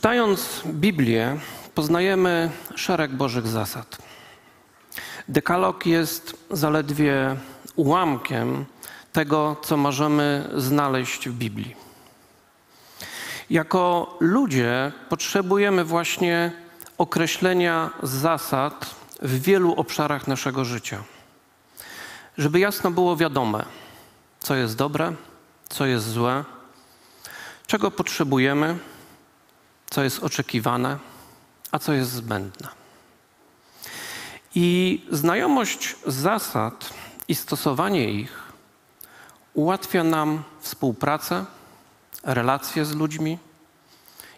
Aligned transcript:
Czytając 0.00 0.62
Biblię, 0.66 1.38
poznajemy 1.74 2.50
szereg 2.74 3.14
Bożych 3.14 3.46
zasad. 3.46 3.98
Dekalog 5.28 5.86
jest 5.86 6.36
zaledwie 6.50 7.36
ułamkiem 7.76 8.64
tego, 9.12 9.56
co 9.62 9.76
możemy 9.76 10.50
znaleźć 10.56 11.28
w 11.28 11.32
Biblii. 11.32 11.76
Jako 13.50 14.16
ludzie 14.20 14.92
potrzebujemy 15.08 15.84
właśnie 15.84 16.52
określenia 16.98 17.90
zasad 18.02 18.94
w 19.22 19.42
wielu 19.42 19.74
obszarach 19.74 20.26
naszego 20.26 20.64
życia, 20.64 21.02
żeby 22.38 22.58
jasno 22.58 22.90
było 22.90 23.16
wiadome, 23.16 23.64
co 24.38 24.54
jest 24.54 24.76
dobre, 24.76 25.12
co 25.68 25.86
jest 25.86 26.06
złe, 26.06 26.44
czego 27.66 27.90
potrzebujemy, 27.90 28.78
co 29.90 30.02
jest 30.02 30.24
oczekiwane, 30.24 30.98
a 31.70 31.78
co 31.78 31.92
jest 31.92 32.10
zbędne. 32.10 32.68
I 34.54 35.00
znajomość 35.10 35.96
zasad 36.06 36.90
i 37.28 37.34
stosowanie 37.34 38.10
ich 38.10 38.42
ułatwia 39.54 40.04
nam 40.04 40.42
współpracę, 40.60 41.44
relacje 42.22 42.84
z 42.84 42.94
ludźmi 42.94 43.38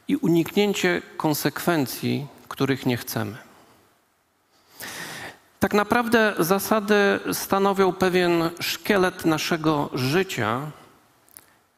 i 0.08 0.16
uniknięcie 0.16 1.02
konsekwencji, 1.16 2.27
których 2.48 2.86
nie 2.86 2.96
chcemy. 2.96 3.36
Tak 5.60 5.74
naprawdę 5.74 6.34
zasady 6.38 7.20
stanowią 7.32 7.92
pewien 7.92 8.50
szkielet 8.60 9.24
naszego 9.24 9.91
życia 9.94 10.70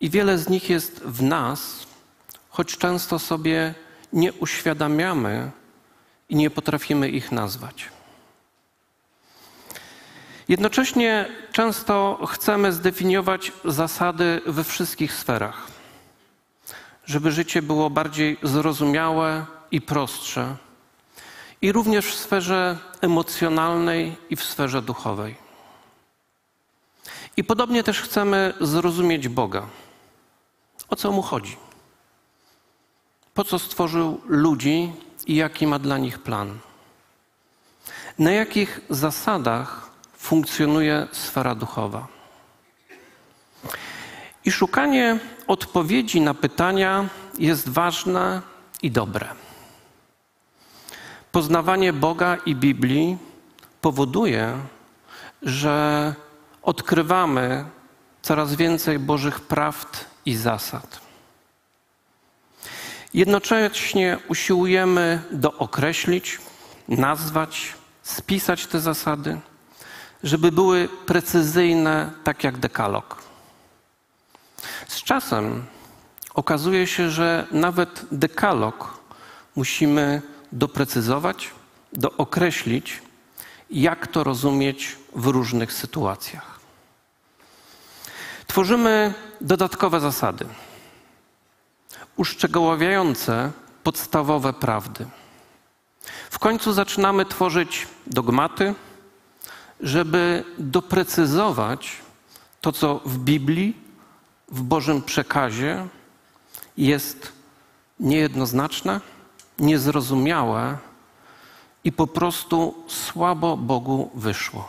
i 0.00 0.10
wiele 0.10 0.38
z 0.38 0.48
nich 0.48 0.70
jest 0.70 1.00
w 1.00 1.22
nas, 1.22 1.86
choć 2.54 2.76
często 2.78 3.18
sobie 3.18 3.74
nie 4.12 4.32
uświadamiamy 4.32 5.50
i 6.28 6.36
nie 6.36 6.50
potrafimy 6.50 7.08
ich 7.08 7.32
nazwać. 7.32 7.88
Jednocześnie 10.48 11.28
często 11.52 12.26
chcemy 12.26 12.72
zdefiniować 12.72 13.52
zasady 13.64 14.40
we 14.46 14.64
wszystkich 14.64 15.12
sferach, 15.12 15.66
żeby 17.06 17.32
życie 17.32 17.62
było 17.62 17.90
bardziej 17.90 18.36
zrozumiałe 18.42 19.46
i 19.70 19.80
prostsze, 19.80 20.56
i 21.62 21.72
również 21.72 22.06
w 22.06 22.18
sferze 22.18 22.78
emocjonalnej 23.00 24.16
i 24.30 24.36
w 24.36 24.44
sferze 24.44 24.82
duchowej. 24.82 25.34
I 27.36 27.44
podobnie 27.44 27.82
też 27.82 28.00
chcemy 28.00 28.54
zrozumieć 28.60 29.28
Boga. 29.28 29.66
O 30.88 30.96
co 30.96 31.12
mu 31.12 31.22
chodzi? 31.22 31.56
Po 33.34 33.44
co 33.44 33.58
stworzył 33.58 34.20
ludzi 34.26 34.92
i 35.26 35.34
jaki 35.34 35.66
ma 35.66 35.78
dla 35.78 35.98
nich 35.98 36.18
plan? 36.18 36.58
Na 38.18 38.30
jakich 38.30 38.80
zasadach 38.90 39.90
funkcjonuje 40.16 41.06
sfera 41.12 41.54
duchowa? 41.54 42.06
I 44.44 44.52
szukanie 44.52 45.18
odpowiedzi 45.46 46.20
na 46.20 46.34
pytania 46.34 47.08
jest 47.38 47.68
ważne 47.68 48.42
i 48.82 48.90
dobre. 48.90 49.28
Poznawanie 51.32 51.92
Boga 51.92 52.36
i 52.46 52.54
Biblii 52.54 53.18
powoduje, 53.80 54.58
że 55.42 56.14
odkrywamy 56.62 57.64
coraz 58.22 58.54
więcej 58.54 58.98
Bożych 58.98 59.40
prawd 59.40 60.04
i 60.26 60.36
zasad. 60.36 61.03
Jednocześnie 63.14 64.18
usiłujemy 64.28 65.22
dookreślić, 65.30 66.38
nazwać, 66.88 67.72
spisać 68.02 68.66
te 68.66 68.80
zasady, 68.80 69.40
żeby 70.22 70.52
były 70.52 70.88
precyzyjne, 71.06 72.10
tak 72.24 72.44
jak 72.44 72.58
dekalog. 72.58 73.22
Z 74.88 75.02
czasem 75.02 75.64
okazuje 76.34 76.86
się, 76.86 77.10
że 77.10 77.46
nawet 77.52 78.06
dekalog 78.12 78.98
musimy 79.56 80.22
doprecyzować, 80.52 81.50
dookreślić, 81.92 83.02
jak 83.70 84.06
to 84.06 84.24
rozumieć 84.24 84.96
w 85.14 85.26
różnych 85.26 85.72
sytuacjach. 85.72 86.60
Tworzymy 88.46 89.14
dodatkowe 89.40 90.00
zasady, 90.00 90.46
uszczegóławiające 92.16 93.52
podstawowe 93.82 94.52
prawdy. 94.52 95.06
W 96.30 96.38
końcu 96.38 96.72
zaczynamy 96.72 97.24
tworzyć 97.24 97.86
dogmaty, 98.06 98.74
żeby 99.80 100.44
doprecyzować 100.58 101.96
to, 102.60 102.72
co 102.72 103.00
w 103.04 103.18
Biblii, 103.18 103.76
w 104.48 104.62
Bożym 104.62 105.02
przekazie 105.02 105.86
jest 106.76 107.32
niejednoznaczne, 108.00 109.00
niezrozumiałe 109.58 110.78
i 111.84 111.92
po 111.92 112.06
prostu 112.06 112.84
słabo 112.88 113.56
Bogu 113.56 114.10
wyszło. 114.14 114.68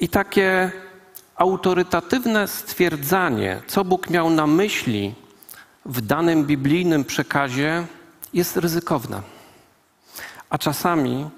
I 0.00 0.08
takie 0.08 0.72
autorytatywne 1.36 2.48
stwierdzanie, 2.48 3.62
co 3.66 3.84
Bóg 3.84 4.10
miał 4.10 4.30
na 4.30 4.46
myśli 4.46 5.14
w 5.86 6.00
danym 6.00 6.44
biblijnym 6.44 7.04
przekazie, 7.04 7.86
jest 8.32 8.56
ryzykowne, 8.56 9.22
a 10.50 10.58
czasami 10.58 11.30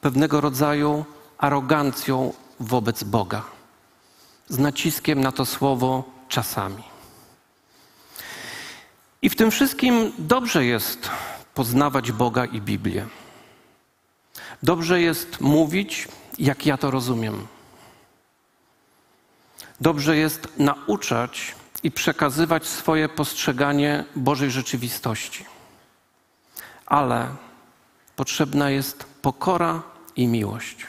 pewnego 0.00 0.40
rodzaju 0.40 1.04
arogancją 1.38 2.32
wobec 2.60 3.04
Boga, 3.04 3.42
z 4.48 4.58
naciskiem 4.58 5.20
na 5.20 5.32
to 5.32 5.46
słowo 5.46 6.04
czasami. 6.28 6.82
I 9.22 9.28
w 9.30 9.36
tym 9.36 9.50
wszystkim 9.50 10.12
dobrze 10.18 10.64
jest 10.64 11.10
poznawać 11.54 12.12
Boga 12.12 12.44
i 12.44 12.60
Biblię. 12.60 13.06
Dobrze 14.62 15.00
jest 15.00 15.40
mówić, 15.40 16.08
jak 16.38 16.66
ja 16.66 16.76
to 16.76 16.90
rozumiem. 16.90 17.46
Dobrze 19.80 20.16
jest 20.16 20.48
nauczać 20.58 21.54
i 21.82 21.90
przekazywać 21.90 22.66
swoje 22.66 23.08
postrzeganie 23.08 24.04
Bożej 24.16 24.50
rzeczywistości. 24.50 25.44
Ale 26.86 27.28
potrzebna 28.16 28.70
jest 28.70 29.04
pokora 29.22 29.82
i 30.16 30.26
miłość. 30.26 30.86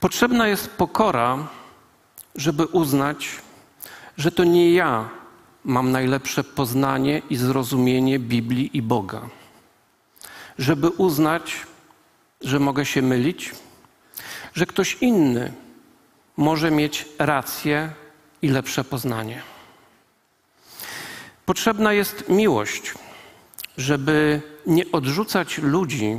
Potrzebna 0.00 0.48
jest 0.48 0.70
pokora, 0.70 1.46
żeby 2.34 2.66
uznać, 2.66 3.28
że 4.16 4.30
to 4.32 4.44
nie 4.44 4.72
ja 4.72 5.08
mam 5.64 5.92
najlepsze 5.92 6.44
poznanie 6.44 7.22
i 7.30 7.36
zrozumienie 7.36 8.18
Biblii 8.18 8.76
i 8.76 8.82
Boga. 8.82 9.28
Żeby 10.58 10.88
uznać, 10.88 11.66
że 12.40 12.58
mogę 12.58 12.86
się 12.86 13.02
mylić, 13.02 13.54
że 14.54 14.66
ktoś 14.66 14.96
inny 15.00 15.52
może 16.36 16.70
mieć 16.70 17.06
rację 17.18 17.92
i 18.42 18.48
lepsze 18.48 18.84
poznanie. 18.84 19.42
Potrzebna 21.46 21.92
jest 21.92 22.28
miłość, 22.28 22.94
żeby 23.76 24.42
nie 24.66 24.92
odrzucać 24.92 25.58
ludzi, 25.58 26.18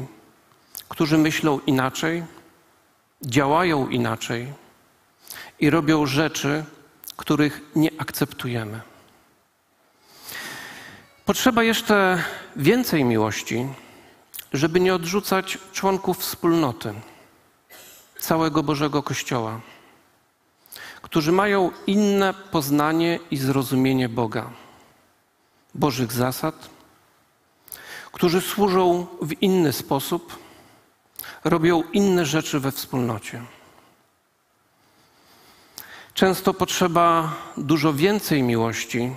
którzy 0.90 1.18
myślą 1.18 1.59
inaczej, 1.59 2.24
działają 3.22 3.90
inaczej 3.90 4.53
i 5.59 5.69
robią 5.69 6.06
rzeczy, 6.06 6.63
których 7.18 7.62
nie 7.75 7.90
akceptujemy. 7.97 8.81
Potrzeba 11.25 11.63
jeszcze 11.63 12.24
więcej 12.55 13.03
miłości, 13.03 13.67
żeby 14.53 14.79
nie 14.79 14.96
odrzucać 14.96 15.58
członków 15.73 16.20
wspólnoty, 16.20 16.93
całego 18.20 18.64
Bożego 18.64 19.03
Kościoła, 19.03 19.61
którzy 21.09 21.32
mają 21.32 21.72
inne 21.88 22.34
poznanie 22.34 23.20
i 23.32 23.38
zrozumienie 23.38 24.09
Boga, 24.09 24.50
Bożych 25.76 26.11
zasad, 26.11 26.70
którzy 28.11 28.41
służą 28.41 29.08
w 29.22 29.41
inny 29.41 29.73
sposób, 29.73 30.40
robią 31.44 31.84
inne 31.94 32.26
rzeczy 32.26 32.59
we 32.59 32.72
wspólnocie. 32.72 33.41
Często 36.14 36.53
potrzeba 36.53 37.35
dużo 37.58 37.94
więcej 37.94 38.44
miłości, 38.44 39.16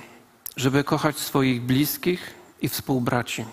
żeby 0.57 0.85
kochać 0.85 1.19
swoich 1.19 1.63
bliskich 1.63 2.35
i 2.63 2.69
współbraci. 2.69 3.45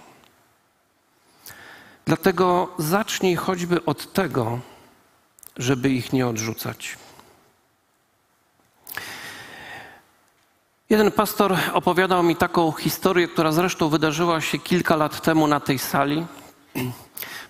Dlatego 2.05 2.73
zacznij 2.77 3.35
choćby 3.35 3.85
od 3.85 4.13
tego, 4.13 4.59
żeby 5.57 5.89
ich 5.89 6.13
nie 6.13 6.27
odrzucać. 6.27 6.97
Jeden 10.89 11.11
pastor 11.11 11.57
opowiadał 11.73 12.23
mi 12.23 12.35
taką 12.35 12.71
historię, 12.71 13.27
która 13.27 13.51
zresztą 13.51 13.89
wydarzyła 13.89 14.41
się 14.41 14.59
kilka 14.59 14.95
lat 14.95 15.21
temu 15.21 15.47
na 15.47 15.59
tej 15.59 15.79
sali. 15.79 16.25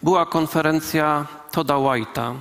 Była 0.04 0.26
konferencja 0.26 1.26
Toda 1.52 1.74
White'a, 1.74 2.36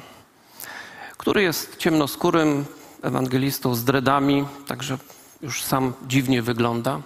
który 1.16 1.42
jest 1.42 1.76
ciemnoskórym 1.76 2.64
ewangelistą 3.02 3.74
z 3.74 3.84
dredami, 3.84 4.46
także 4.66 4.98
już 5.42 5.62
sam 5.62 5.92
dziwnie 6.06 6.42
wygląda. 6.42 7.00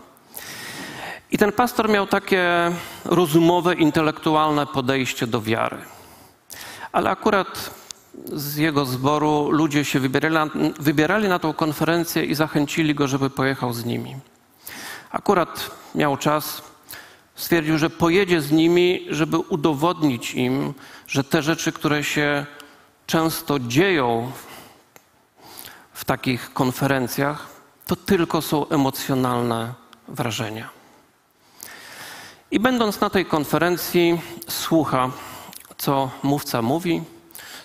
I 1.31 1.39
ten 1.39 1.53
pastor 1.53 1.89
miał 1.89 2.07
takie 2.07 2.73
rozumowe, 3.05 3.75
intelektualne 3.75 4.67
podejście 4.67 5.27
do 5.27 5.43
wiary. 5.43 5.79
Ale 6.93 7.11
akurat 7.11 7.71
z 8.33 8.57
jego 8.57 8.85
zboru 8.85 9.51
ludzie 9.51 9.85
się 9.85 10.01
wybierali 10.01 10.35
na, 10.35 10.49
wybierali 10.81 11.29
na 11.29 11.39
tą 11.39 11.53
konferencję 11.53 12.25
i 12.25 12.35
zachęcili 12.35 12.95
go, 12.95 13.09
żeby 13.09 13.31
pojechał 13.31 13.73
z 13.73 13.85
nimi. 13.85 14.17
Akurat 15.11 15.71
miał 15.95 16.17
czas, 16.17 16.63
stwierdził, 17.35 17.79
że 17.79 17.91
pojedzie 17.91 18.41
z 18.41 18.51
nimi, 18.51 19.07
żeby 19.11 19.39
udowodnić 19.39 20.35
im, 20.35 20.75
że 21.07 21.25
te 21.25 21.43
rzeczy, 21.43 21.73
które 21.73 22.05
się 22.05 22.47
często 23.07 23.59
dzieją 23.59 24.33
w 25.93 26.05
takich 26.05 26.53
konferencjach, 26.53 27.47
to 27.87 27.97
tylko 27.97 28.43
są 28.43 28.69
emocjonalne 28.69 29.75
wrażenia. 30.09 30.69
I 32.51 32.61
będąc 32.61 33.01
na 33.01 33.11
tej 33.11 33.27
konferencji, 33.27 34.21
słucha, 34.49 35.11
co 35.79 36.11
mówca 36.23 36.63
mówi, 36.63 37.03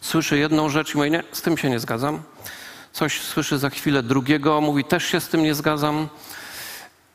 słyszy 0.02 0.38
jedną 0.38 0.70
rzecz 0.70 0.94
i 0.94 0.98
mówi, 0.98 1.12
nie, 1.12 1.24
z 1.32 1.42
tym 1.42 1.58
się 1.58 1.70
nie 1.70 1.80
zgadzam. 1.80 2.24
Coś 2.94 3.22
słyszy 3.22 3.58
za 3.58 3.70
chwilę 3.70 4.04
drugiego, 4.04 4.62
mówi, 4.62 4.84
też 4.84 5.06
się 5.06 5.20
z 5.20 5.28
tym 5.28 5.44
nie 5.44 5.56
zgadzam. 5.56 6.08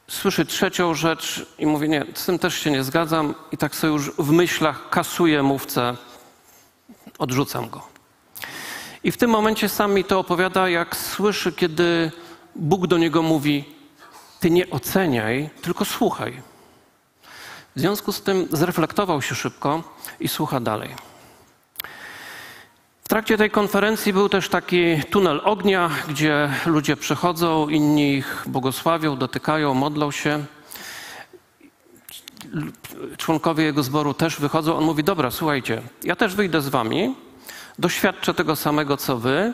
Słyszy 0.08 0.46
trzecią 0.46 0.94
rzecz 0.94 1.46
i 1.58 1.66
mówi, 1.66 1.88
nie, 1.88 2.06
z 2.14 2.26
tym 2.26 2.38
też 2.38 2.54
się 2.58 2.70
nie 2.70 2.84
zgadzam. 2.84 3.34
I 3.52 3.56
tak 3.56 3.74
sobie 3.74 3.92
już 3.92 4.10
w 4.10 4.30
myślach 4.30 4.90
kasuje 4.90 5.42
mówcę, 5.42 5.96
odrzucam 7.18 7.70
go. 7.70 7.82
I 9.04 9.12
w 9.12 9.16
tym 9.16 9.30
momencie 9.30 9.68
sam 9.68 9.94
mi 9.94 10.04
to 10.04 10.18
opowiada, 10.18 10.68
jak 10.68 10.96
słyszy, 10.96 11.52
kiedy 11.52 12.12
Bóg 12.56 12.86
do 12.86 12.98
niego 12.98 13.22
mówi: 13.22 13.64
Ty 14.40 14.50
nie 14.50 14.70
oceniaj, 14.70 15.50
tylko 15.62 15.84
słuchaj. 15.84 16.42
W 17.76 17.80
związku 17.80 18.12
z 18.12 18.22
tym 18.22 18.48
zreflektował 18.50 19.22
się 19.22 19.34
szybko 19.34 19.82
i 20.20 20.28
słucha 20.28 20.60
dalej. 20.60 21.11
W 23.04 23.08
trakcie 23.08 23.38
tej 23.38 23.50
konferencji 23.50 24.12
był 24.12 24.28
też 24.28 24.48
taki 24.48 25.02
tunel 25.10 25.40
ognia, 25.44 25.90
gdzie 26.08 26.50
ludzie 26.66 26.96
przechodzą, 26.96 27.68
inni 27.68 28.14
ich 28.14 28.44
błogosławią, 28.46 29.16
dotykają, 29.16 29.74
modlą 29.74 30.10
się. 30.10 30.44
Członkowie 33.16 33.64
jego 33.64 33.82
zboru 33.82 34.14
też 34.14 34.40
wychodzą. 34.40 34.76
On 34.76 34.84
mówi: 34.84 35.04
Dobra, 35.04 35.30
słuchajcie, 35.30 35.82
ja 36.04 36.16
też 36.16 36.34
wyjdę 36.34 36.60
z 36.60 36.68
wami, 36.68 37.14
doświadczę 37.78 38.34
tego 38.34 38.56
samego 38.56 38.96
co 38.96 39.18
wy 39.18 39.52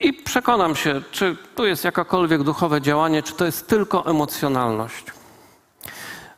i 0.00 0.12
przekonam 0.12 0.76
się, 0.76 1.02
czy 1.10 1.36
tu 1.54 1.66
jest 1.66 1.84
jakakolwiek 1.84 2.42
duchowe 2.42 2.80
działanie, 2.80 3.22
czy 3.22 3.32
to 3.32 3.44
jest 3.44 3.66
tylko 3.66 4.06
emocjonalność. 4.06 5.04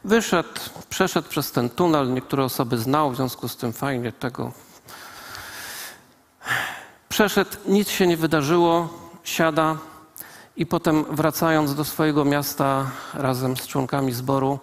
Wyszedł, 0.04 0.48
przeszedł 0.88 1.28
przez 1.28 1.52
ten 1.52 1.70
tunel, 1.70 2.12
niektóre 2.12 2.44
osoby 2.44 2.78
znał, 2.78 3.10
w 3.10 3.16
związku 3.16 3.48
z 3.48 3.56
tym 3.56 3.72
fajnie 3.72 4.12
tego. 4.12 4.52
Przeszedł, 7.08 7.50
nic 7.66 7.88
się 7.88 8.06
nie 8.06 8.16
wydarzyło, 8.16 8.88
siada 9.24 9.76
i 10.56 10.66
potem 10.66 11.04
wracając 11.04 11.74
do 11.74 11.84
swojego 11.84 12.24
miasta 12.24 12.90
razem 13.14 13.56
z 13.56 13.66
członkami 13.66 14.12
zboru, 14.12 14.58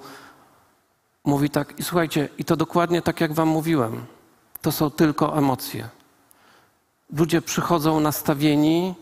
mówi 1.26 1.50
tak, 1.50 1.80
i 1.80 1.84
słuchajcie, 1.84 2.30
i 2.38 2.46
to 2.46 2.56
dokładnie 2.56 3.02
tak 3.02 3.22
jak 3.22 3.34
wam 3.34 3.48
mówiłem, 3.48 4.06
to 4.62 4.72
są 4.72 4.92
tylko 4.92 5.38
emocje. 5.38 5.90
Ludzie 7.18 7.42
przychodzą 7.42 8.00
nastawieni 8.00 8.96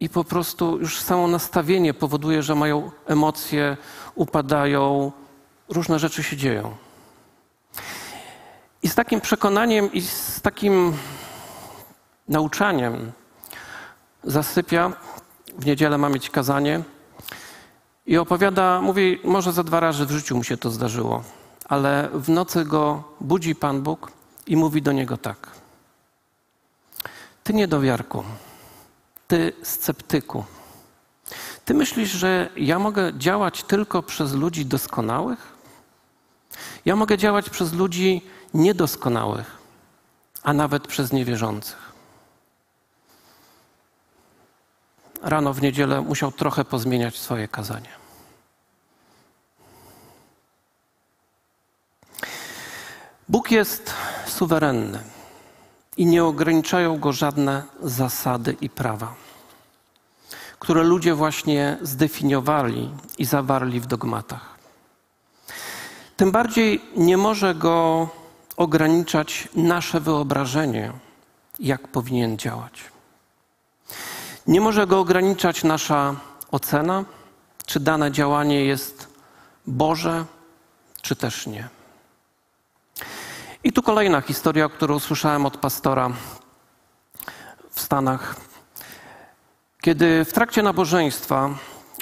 i 0.00 0.08
po 0.08 0.24
prostu 0.24 0.78
już 0.78 1.00
samo 1.00 1.28
nastawienie 1.28 1.94
powoduje, 1.94 2.42
że 2.42 2.54
mają 2.54 2.90
emocje, 3.06 3.76
upadają, 4.14 5.12
różne 5.68 5.98
rzeczy 5.98 6.22
się 6.22 6.36
dzieją. 6.36 6.76
I 8.82 8.88
z 8.88 8.94
takim 8.94 9.20
przekonaniem 9.20 9.92
i 9.92 10.00
z 10.00 10.40
takim 10.40 10.92
nauczaniem 12.30 13.12
zasypia. 14.24 14.92
W 15.58 15.66
niedzielę 15.66 15.98
ma 15.98 16.08
mieć 16.08 16.30
kazanie 16.30 16.82
i 18.06 18.18
opowiada, 18.18 18.80
mówi, 18.80 19.20
może 19.24 19.52
za 19.52 19.64
dwa 19.64 19.80
razy 19.80 20.06
w 20.06 20.10
życiu 20.10 20.36
mu 20.36 20.44
się 20.44 20.56
to 20.56 20.70
zdarzyło, 20.70 21.24
ale 21.64 22.08
w 22.14 22.28
nocy 22.28 22.64
go 22.64 23.04
budzi 23.20 23.54
Pan 23.54 23.82
Bóg 23.82 24.12
i 24.46 24.56
mówi 24.56 24.82
do 24.82 24.92
niego 24.92 25.16
tak. 25.16 25.50
Ty 27.44 27.54
niedowiarku, 27.54 28.24
ty 29.28 29.52
sceptyku, 29.62 30.44
ty 31.64 31.74
myślisz, 31.74 32.10
że 32.10 32.48
ja 32.56 32.78
mogę 32.78 33.12
działać 33.18 33.62
tylko 33.62 34.02
przez 34.02 34.32
ludzi 34.32 34.66
doskonałych? 34.66 35.52
Ja 36.84 36.96
mogę 36.96 37.18
działać 37.18 37.50
przez 37.50 37.72
ludzi 37.72 38.22
niedoskonałych, 38.54 39.58
a 40.42 40.52
nawet 40.52 40.86
przez 40.86 41.12
niewierzących. 41.12 41.89
Rano 45.22 45.52
w 45.52 45.62
niedzielę 45.62 46.00
musiał 46.00 46.32
trochę 46.32 46.64
pozmieniać 46.64 47.18
swoje 47.18 47.48
kazanie. 47.48 47.88
Bóg 53.28 53.50
jest 53.50 53.94
suwerenny 54.26 54.98
i 55.96 56.06
nie 56.06 56.24
ograniczają 56.24 56.98
go 56.98 57.12
żadne 57.12 57.62
zasady 57.82 58.56
i 58.60 58.70
prawa, 58.70 59.14
które 60.58 60.82
ludzie 60.82 61.14
właśnie 61.14 61.78
zdefiniowali 61.82 62.90
i 63.18 63.24
zawarli 63.24 63.80
w 63.80 63.86
dogmatach. 63.86 64.58
Tym 66.16 66.32
bardziej 66.32 66.82
nie 66.96 67.16
może 67.16 67.54
go 67.54 68.08
ograniczać 68.56 69.48
nasze 69.54 70.00
wyobrażenie, 70.00 70.92
jak 71.60 71.88
powinien 71.88 72.38
działać. 72.38 72.89
Nie 74.46 74.60
może 74.60 74.86
go 74.86 75.00
ograniczać 75.00 75.64
nasza 75.64 76.14
ocena, 76.50 77.04
czy 77.66 77.80
dane 77.80 78.12
działanie 78.12 78.64
jest 78.64 79.08
Boże, 79.66 80.24
czy 81.02 81.16
też 81.16 81.46
nie. 81.46 81.68
I 83.64 83.72
tu 83.72 83.82
kolejna 83.82 84.20
historia, 84.20 84.68
którą 84.68 84.98
słyszałem 84.98 85.46
od 85.46 85.56
pastora 85.56 86.10
w 87.70 87.80
Stanach. 87.80 88.36
Kiedy 89.80 90.24
w 90.24 90.32
trakcie 90.32 90.62
nabożeństwa 90.62 91.50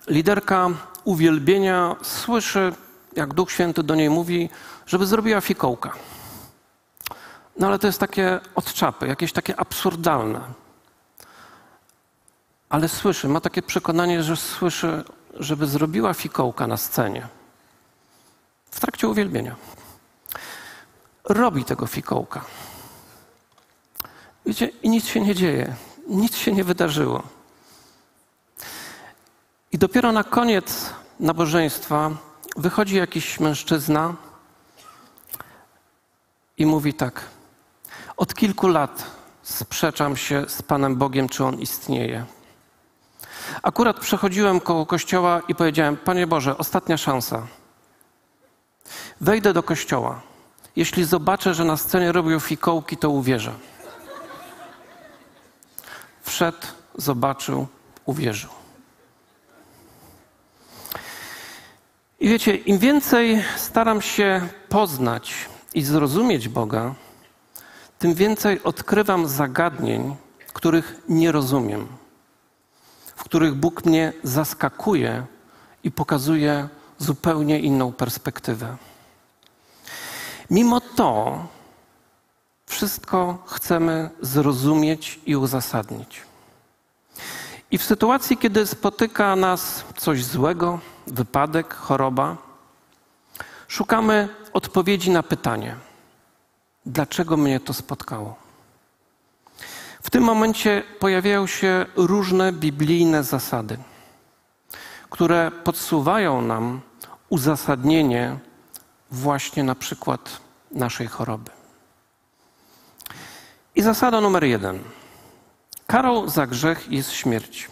liderka 0.09 0.69
uwielbienia 1.05 1.97
słyszy, 2.03 2.73
jak 3.17 3.35
Duch 3.35 3.53
Święty 3.53 3.83
do 3.83 3.95
niej 3.95 4.11
mówi, 4.11 4.51
żeby 4.87 5.07
zrobiła 5.07 5.41
fikołka. 5.41 5.93
No 7.57 7.67
ale 7.67 7.79
to 7.79 7.87
jest 7.87 8.01
takie 8.01 8.41
od 8.55 8.73
czapy, 8.73 9.07
jakieś 9.07 9.33
takie 9.33 9.61
absurdalne. 9.61 10.41
Ale 12.69 12.89
słyszy, 12.89 13.29
ma 13.29 13.41
takie 13.41 13.63
przekonanie, 13.63 14.23
że 14.23 14.37
słyszy, 14.37 15.05
żeby 15.35 15.67
zrobiła 15.67 16.15
fikołka 16.15 16.67
na 16.67 16.77
scenie 16.77 17.29
w 18.71 18.81
trakcie 18.81 19.09
uwielbienia 19.09 19.57
robi 21.29 21.65
tego 21.65 21.87
fikołka. 21.87 22.45
Wiecie, 24.47 24.67
i 24.67 24.89
nic 24.89 25.07
się 25.07 25.21
nie 25.21 25.35
dzieje, 25.35 25.75
nic 26.09 26.37
się 26.37 26.53
nie 26.53 26.65
wydarzyło. 26.65 27.23
I 29.73 29.79
dopiero 29.79 30.13
na 30.13 30.25
koniec 30.25 30.91
nabożeństwa 31.21 32.11
wychodzi 32.57 32.97
jakiś 32.97 33.41
mężczyzna 33.41 34.15
i 36.59 36.67
mówi 36.67 36.95
tak: 36.95 37.25
Od 38.17 38.35
kilku 38.35 38.69
lat 38.69 39.05
sprzeczam 39.43 40.17
się 40.17 40.45
z 40.49 40.63
Panem 40.63 40.97
Bogiem, 40.97 41.29
czy 41.29 41.45
on 41.45 41.61
istnieje. 41.61 42.27
Akurat 43.63 44.01
przechodziłem 44.01 44.61
koło 44.61 44.87
kościoła 44.87 45.43
i 45.49 45.55
powiedziałem: 45.55 45.97
Panie 45.97 46.27
Boże, 46.27 46.59
ostatnia 46.59 46.97
szansa. 46.97 47.47
Wejdę 49.21 49.53
do 49.53 49.63
kościoła. 49.63 50.21
Jeśli 50.77 51.05
zobaczę, 51.05 51.55
że 51.55 51.65
na 51.65 51.77
scenie 51.77 52.13
robią 52.13 52.41
fikołki, 52.41 52.97
to 52.97 53.11
uwierzę. 53.11 53.53
Wszedł, 56.23 56.67
zobaczył, 56.95 57.67
uwierzył. 58.05 58.51
I 62.21 62.29
wiecie, 62.29 62.57
im 62.57 62.79
więcej 62.79 63.45
staram 63.57 64.03
się 64.03 64.49
poznać 64.69 65.35
i 65.75 65.83
zrozumieć 65.83 66.49
Boga, 66.49 66.95
tym 67.99 68.15
więcej 68.15 68.63
odkrywam 68.63 69.29
zagadnień, 69.29 70.17
których 70.53 71.03
nie 71.09 71.33
rozumiem. 71.33 71.98
Których 73.29 73.55
Bóg 73.55 73.85
mnie 73.85 74.13
zaskakuje 74.23 75.27
i 75.85 75.91
pokazuje 75.91 76.69
zupełnie 76.99 77.61
inną 77.61 77.93
perspektywę. 77.93 78.77
Mimo 80.51 80.81
to 80.81 81.39
wszystko 82.67 83.39
chcemy 83.47 84.11
zrozumieć 84.21 85.21
i 85.27 85.37
uzasadnić. 85.37 86.23
I 87.71 87.79
w 87.79 87.85
sytuacji, 87.85 88.37
kiedy 88.37 88.67
spotyka 88.67 89.37
nas 89.37 89.85
coś 89.97 90.25
złego, 90.25 90.81
wypadek, 91.07 91.75
choroba, 91.75 92.37
szukamy 93.69 94.29
odpowiedzi 94.53 95.11
na 95.11 95.23
pytanie: 95.23 95.77
dlaczego 96.87 97.37
mnie 97.37 97.61
to 97.61 97.75
spotkało? 97.75 98.48
W 100.09 100.11
tym 100.11 100.23
momencie 100.23 100.83
pojawiają 100.99 101.47
się 101.47 101.87
różne 101.97 102.53
biblijne 102.53 103.25
zasady, 103.25 103.79
które 105.11 105.51
podsuwają 105.65 106.43
nam 106.43 106.81
uzasadnienie 107.29 108.39
właśnie 109.11 109.65
na 109.65 109.75
przykład 109.75 110.41
naszej 110.71 111.07
choroby. 111.07 111.51
I 113.75 113.83
zasada 113.83 114.21
numer 114.21 114.45
jeden. 114.45 114.79
Karą 115.87 116.29
za 116.29 116.47
grzech 116.47 116.93
jest 116.93 117.13
śmierć. 117.13 117.69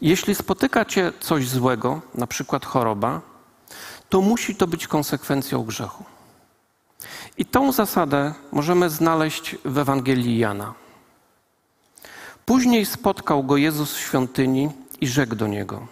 Jeśli 0.00 0.34
spotyka 0.34 0.84
cię 0.84 1.12
coś 1.20 1.48
złego, 1.48 2.00
na 2.14 2.26
przykład 2.26 2.66
choroba, 2.66 3.20
to 4.08 4.20
musi 4.20 4.56
to 4.56 4.66
być 4.66 4.86
konsekwencją 4.86 5.64
grzechu. 5.64 6.04
I 7.38 7.44
tą 7.44 7.72
zasadę 7.72 8.34
możemy 8.52 8.90
znaleźć 8.90 9.56
w 9.64 9.78
Ewangelii 9.78 10.38
Jana. 10.38 10.79
Później 12.46 12.86
spotkał 12.86 13.44
go 13.44 13.56
Jezus 13.56 13.94
w 13.94 14.00
świątyni 14.00 14.70
i 15.00 15.08
rzekł 15.08 15.34
do 15.34 15.46
niego: 15.46 15.86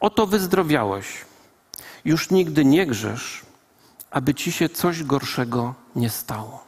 Oto 0.00 0.26
wyzdrowiałeś, 0.26 1.24
już 2.04 2.30
nigdy 2.30 2.64
nie 2.64 2.86
grzesz, 2.86 3.42
aby 4.10 4.34
ci 4.34 4.52
się 4.52 4.68
coś 4.68 5.04
gorszego 5.04 5.74
nie 5.96 6.10
stało. 6.10 6.64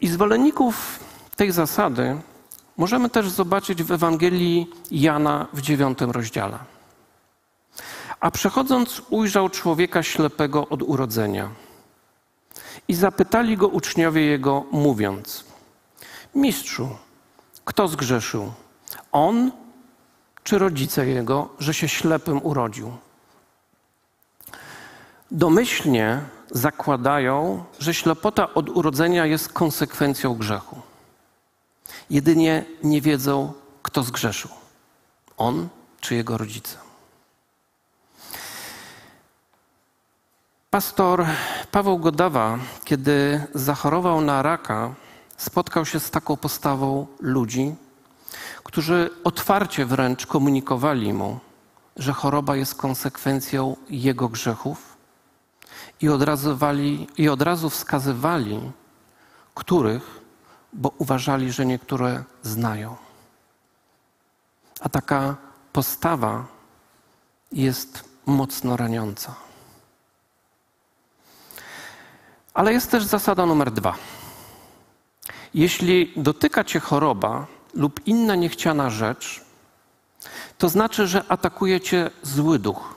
I 0.00 0.08
zwolenników 0.08 1.00
tej 1.36 1.52
zasady 1.52 2.16
możemy 2.76 3.10
też 3.10 3.28
zobaczyć 3.28 3.82
w 3.82 3.92
Ewangelii 3.92 4.70
Jana 4.90 5.46
w 5.52 5.60
dziewiątym 5.60 6.10
rozdziale. 6.10 6.58
A 8.20 8.30
przechodząc, 8.30 9.02
ujrzał 9.10 9.48
człowieka 9.48 10.02
ślepego 10.02 10.68
od 10.68 10.82
urodzenia. 10.82 11.50
I 12.88 12.94
zapytali 12.94 13.56
go 13.56 13.68
uczniowie 13.68 14.22
jego, 14.22 14.64
mówiąc: 14.72 15.44
Mistrzu, 16.34 16.88
kto 17.66 17.88
zgrzeszył? 17.88 18.52
On 19.12 19.52
czy 20.44 20.58
rodzice 20.58 21.06
jego, 21.06 21.48
że 21.58 21.74
się 21.74 21.88
ślepym 21.88 22.40
urodził? 22.46 22.96
Domyślnie 25.30 26.20
zakładają, 26.50 27.64
że 27.78 27.94
ślepota 27.94 28.54
od 28.54 28.68
urodzenia 28.68 29.26
jest 29.26 29.52
konsekwencją 29.52 30.34
grzechu. 30.34 30.80
Jedynie 32.10 32.64
nie 32.82 33.00
wiedzą, 33.00 33.52
kto 33.82 34.02
zgrzeszył 34.02 34.50
on 35.36 35.68
czy 36.00 36.14
jego 36.14 36.38
rodzice. 36.38 36.76
Pastor 40.70 41.26
Paweł 41.70 41.98
Godawa, 41.98 42.58
kiedy 42.84 43.46
zachorował 43.54 44.20
na 44.20 44.42
raka, 44.42 44.94
spotkał 45.36 45.86
się 45.86 46.00
z 46.00 46.10
taką 46.10 46.36
postawą 46.36 47.06
ludzi, 47.20 47.74
którzy 48.64 49.10
otwarcie 49.24 49.86
wręcz 49.86 50.26
komunikowali 50.26 51.12
mu, 51.12 51.38
że 51.96 52.12
choroba 52.12 52.56
jest 52.56 52.74
konsekwencją 52.74 53.76
jego 53.90 54.28
grzechów 54.28 54.96
i 56.00 56.08
od 56.08 56.22
razu, 56.22 56.56
wali, 56.56 57.08
i 57.16 57.28
od 57.28 57.42
razu 57.42 57.70
wskazywali, 57.70 58.60
których, 59.54 60.20
bo 60.72 60.92
uważali, 60.98 61.52
że 61.52 61.66
niektóre 61.66 62.24
znają. 62.42 62.96
A 64.80 64.88
taka 64.88 65.36
postawa 65.72 66.46
jest 67.52 68.04
mocno 68.26 68.76
raniąca. 68.76 69.34
Ale 72.54 72.72
jest 72.72 72.90
też 72.90 73.04
zasada 73.04 73.46
numer 73.46 73.70
dwa. 73.70 73.94
Jeśli 75.56 76.12
dotyka 76.16 76.64
cię 76.64 76.80
choroba 76.80 77.46
lub 77.74 78.06
inna 78.06 78.34
niechciana 78.34 78.90
rzecz, 78.90 79.40
to 80.58 80.68
znaczy, 80.68 81.06
że 81.06 81.24
atakuje 81.28 81.80
cię 81.80 82.10
zły 82.22 82.58
duch. 82.58 82.94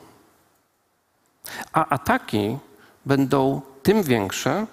A 1.74 1.86
ataki 1.86 2.58
będą 3.06 3.62
tym 3.84 4.04
większe, 4.04 4.68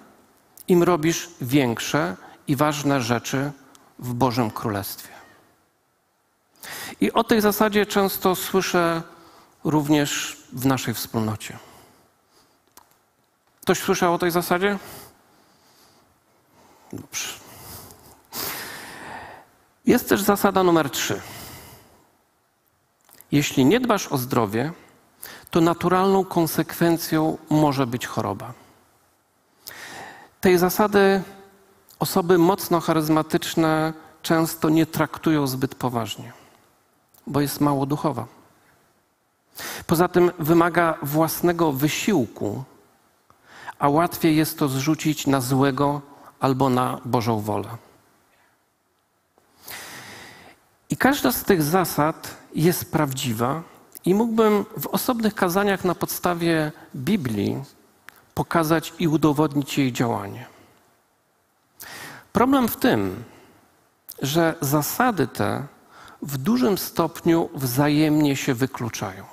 im 0.67 0.83
robisz 0.83 1.29
większe 1.41 2.15
i 2.47 2.55
ważne 2.55 3.01
rzeczy 3.01 3.51
w 3.99 4.13
Bożym 4.13 4.51
Królestwie. 4.51 5.13
I 7.01 7.11
o 7.11 7.23
tej 7.23 7.41
zasadzie 7.41 7.85
często 7.85 8.35
słyszę 8.35 9.01
również 9.63 10.37
w 10.53 10.65
naszej 10.65 10.93
wspólnocie. 10.93 11.57
Ktoś 13.61 13.79
słyszał 13.79 14.13
o 14.13 14.17
tej 14.17 14.31
zasadzie? 14.31 14.77
Dobrze. 16.93 17.46
Jest 19.87 20.09
też 20.09 20.21
zasada 20.21 20.63
numer 20.63 20.89
trzy. 20.89 21.21
Jeśli 23.31 23.65
nie 23.65 23.79
dbasz 23.79 24.07
o 24.07 24.17
zdrowie, 24.17 24.71
to 25.51 25.61
naturalną 25.61 26.25
konsekwencją 26.25 27.37
może 27.49 27.87
być 27.87 28.07
choroba. 28.07 28.53
Tej 30.41 30.57
zasady 30.57 31.23
osoby 31.99 32.37
mocno 32.37 32.79
charyzmatyczne 32.79 33.93
często 34.21 34.69
nie 34.69 34.85
traktują 34.85 35.47
zbyt 35.47 35.75
poważnie, 35.75 36.33
bo 37.27 37.41
jest 37.41 37.61
mało 37.61 37.85
duchowa. 37.85 38.25
Poza 39.87 40.07
tym 40.07 40.31
wymaga 40.39 40.97
własnego 41.01 41.71
wysiłku, 41.71 42.63
a 43.79 43.89
łatwiej 43.89 44.35
jest 44.35 44.59
to 44.59 44.67
zrzucić 44.67 45.27
na 45.27 45.41
złego 45.41 46.01
albo 46.39 46.69
na 46.69 47.01
Bożą 47.05 47.39
wolę. 47.39 47.86
Każda 50.97 51.31
z 51.31 51.43
tych 51.43 51.63
zasad 51.63 52.37
jest 52.55 52.91
prawdziwa, 52.91 53.63
i 54.07 54.13
mógłbym 54.13 54.65
w 54.79 54.87
osobnych 54.87 55.35
kazaniach 55.35 55.83
na 55.83 55.95
podstawie 55.95 56.71
Biblii 56.95 57.63
pokazać 58.33 58.93
i 58.99 59.07
udowodnić 59.07 59.77
jej 59.77 59.93
działanie. 59.93 60.45
Problem 62.33 62.67
w 62.67 62.75
tym, 62.75 63.23
że 64.21 64.55
zasady 64.61 65.27
te 65.27 65.67
w 66.21 66.37
dużym 66.37 66.77
stopniu 66.77 67.49
wzajemnie 67.53 68.35
się 68.35 68.53
wykluczają. 68.53 69.23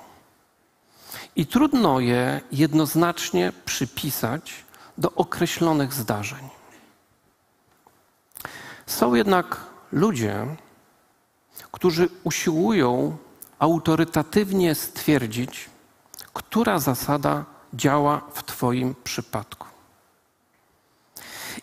I 1.35 1.47
trudno 1.47 1.99
je 1.99 2.41
jednoznacznie 2.51 3.51
przypisać 3.65 4.65
do 4.97 5.11
określonych 5.13 5.93
zdarzeń. 5.93 6.49
Są 8.85 9.15
jednak 9.15 9.57
ludzie, 9.91 10.47
którzy 11.75 12.09
usiłują 12.23 13.17
autorytatywnie 13.59 14.75
stwierdzić, 14.75 15.69
która 16.33 16.79
zasada 16.79 17.45
działa 17.73 18.21
w 18.33 18.43
Twoim 18.43 18.95
przypadku. 19.03 19.67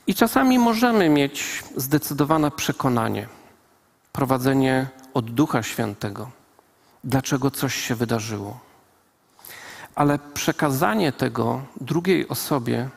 I 0.06 0.14
czasami 0.14 0.58
możemy 0.58 1.08
mieć 1.08 1.64
zdecydowane 1.76 2.50
przekonanie, 2.50 3.28
prowadzenie 4.12 4.88
od 5.14 5.30
Ducha 5.30 5.62
Świętego, 5.62 6.30
dlaczego 7.04 7.50
coś 7.50 7.74
się 7.74 7.94
wydarzyło. 7.94 8.60
Ale 9.94 10.18
przekazanie 10.34 11.12
tego 11.12 11.62
drugiej 11.80 12.28
osobie 12.28 12.88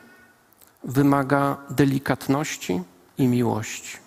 wymaga 0.84 1.56
delikatności 1.70 2.82
i 3.18 3.28
miłości. 3.28 4.05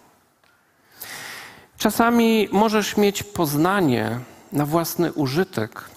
Czasami 1.80 2.50
możesz 2.52 2.98
mieć 2.98 3.24
poznanie 3.24 4.20
na 4.52 4.66
własny 4.66 5.14
użytek, 5.14 5.90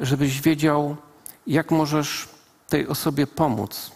żebyś 0.00 0.40
wiedział, 0.40 0.96
jak 1.46 1.70
możesz 1.70 2.28
tej 2.68 2.88
osobie 2.88 3.26
pomóc, 3.26 3.90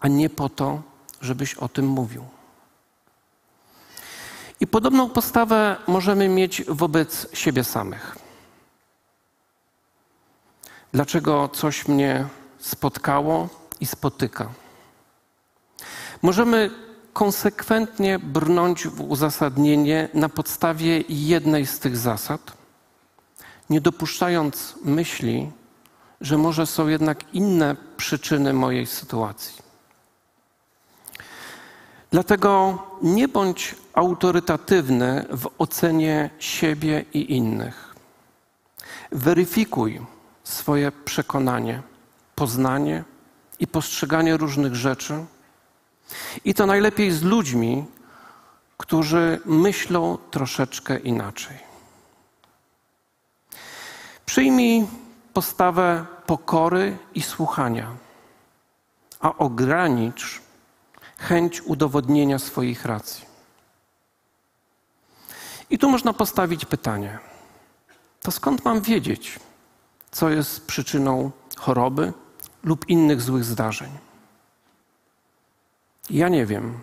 a 0.00 0.08
nie 0.08 0.30
po 0.30 0.48
to, 0.48 0.82
żebyś 1.20 1.54
o 1.54 1.68
tym 1.68 1.86
mówił. 1.86 2.24
I 4.60 4.66
podobną 4.66 5.10
postawę 5.10 5.76
możemy 5.86 6.28
mieć 6.28 6.62
wobec 6.68 7.26
siebie 7.36 7.64
samych. 7.64 8.16
Dlaczego 10.92 11.48
coś 11.48 11.88
mnie 11.88 12.26
spotkało 12.58 13.48
i 13.80 13.86
spotyka? 13.86 14.48
Możemy 16.22 16.70
konsekwentnie 17.14 18.18
brnąć 18.18 18.86
w 18.86 19.00
uzasadnienie 19.00 20.08
na 20.14 20.28
podstawie 20.28 21.04
jednej 21.08 21.66
z 21.66 21.78
tych 21.78 21.96
zasad, 21.96 22.52
nie 23.70 23.80
dopuszczając 23.80 24.74
myśli, 24.84 25.50
że 26.20 26.38
może 26.38 26.66
są 26.66 26.88
jednak 26.88 27.34
inne 27.34 27.76
przyczyny 27.96 28.52
mojej 28.52 28.86
sytuacji. 28.86 29.62
Dlatego 32.10 32.78
nie 33.02 33.28
bądź 33.28 33.74
autorytatywny 33.94 35.24
w 35.30 35.50
ocenie 35.58 36.30
siebie 36.38 37.04
i 37.14 37.36
innych. 37.36 37.94
Weryfikuj 39.12 40.00
swoje 40.44 40.92
przekonanie, 40.92 41.82
poznanie 42.34 43.04
i 43.60 43.66
postrzeganie 43.66 44.36
różnych 44.36 44.74
rzeczy. 44.74 45.24
I 46.44 46.54
to 46.54 46.66
najlepiej 46.66 47.10
z 47.10 47.22
ludźmi, 47.22 47.84
którzy 48.78 49.40
myślą 49.44 50.18
troszeczkę 50.30 50.98
inaczej. 50.98 51.58
Przyjmij 54.26 54.86
postawę 55.32 56.06
pokory 56.26 56.98
i 57.14 57.22
słuchania, 57.22 57.96
a 59.20 59.36
ogranicz 59.36 60.42
chęć 61.18 61.62
udowodnienia 61.62 62.38
swoich 62.38 62.84
racji. 62.84 63.24
I 65.70 65.78
tu 65.78 65.90
można 65.90 66.12
postawić 66.12 66.64
pytanie: 66.64 67.18
to 68.22 68.30
skąd 68.30 68.64
mam 68.64 68.80
wiedzieć, 68.80 69.40
co 70.10 70.30
jest 70.30 70.66
przyczyną 70.66 71.30
choroby 71.56 72.12
lub 72.64 72.88
innych 72.88 73.20
złych 73.20 73.44
zdarzeń? 73.44 74.03
Ja 76.10 76.28
nie 76.28 76.46
wiem. 76.46 76.80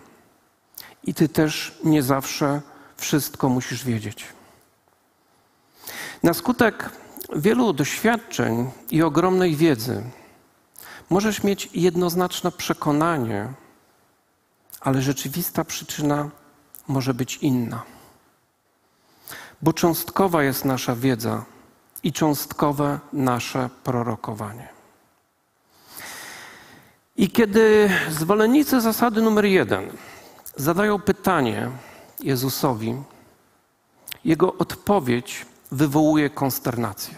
I 1.04 1.14
ty 1.14 1.28
też 1.28 1.78
nie 1.84 2.02
zawsze 2.02 2.60
wszystko 2.96 3.48
musisz 3.48 3.84
wiedzieć. 3.84 4.26
Na 6.22 6.34
skutek 6.34 6.90
wielu 7.36 7.72
doświadczeń 7.72 8.70
i 8.90 9.02
ogromnej 9.02 9.56
wiedzy 9.56 10.02
możesz 11.10 11.42
mieć 11.42 11.68
jednoznaczne 11.74 12.52
przekonanie, 12.52 13.52
ale 14.80 15.02
rzeczywista 15.02 15.64
przyczyna 15.64 16.30
może 16.88 17.14
być 17.14 17.36
inna. 17.36 17.82
Bo 19.62 19.72
cząstkowa 19.72 20.42
jest 20.42 20.64
nasza 20.64 20.96
wiedza 20.96 21.44
i 22.02 22.12
cząstkowe 22.12 23.00
nasze 23.12 23.70
prorokowanie. 23.84 24.71
I 27.16 27.30
kiedy 27.30 27.90
zwolennicy 28.10 28.80
zasady 28.80 29.22
numer 29.22 29.44
jeden 29.44 29.90
zadają 30.56 30.98
pytanie 31.00 31.70
Jezusowi, 32.20 32.94
jego 34.24 34.54
odpowiedź 34.54 35.46
wywołuje 35.72 36.30
konsternację. 36.30 37.14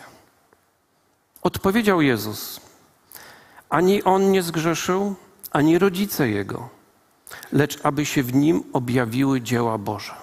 Odpowiedział 1.42 2.02
Jezus: 2.02 2.60
Ani 3.68 4.02
on 4.02 4.30
nie 4.30 4.42
zgrzeszył, 4.42 5.14
ani 5.50 5.78
rodzice 5.78 6.28
jego, 6.28 6.68
lecz 7.52 7.78
aby 7.82 8.06
się 8.06 8.22
w 8.22 8.34
nim 8.34 8.64
objawiły 8.72 9.40
dzieła 9.40 9.78
Boże. 9.78 10.14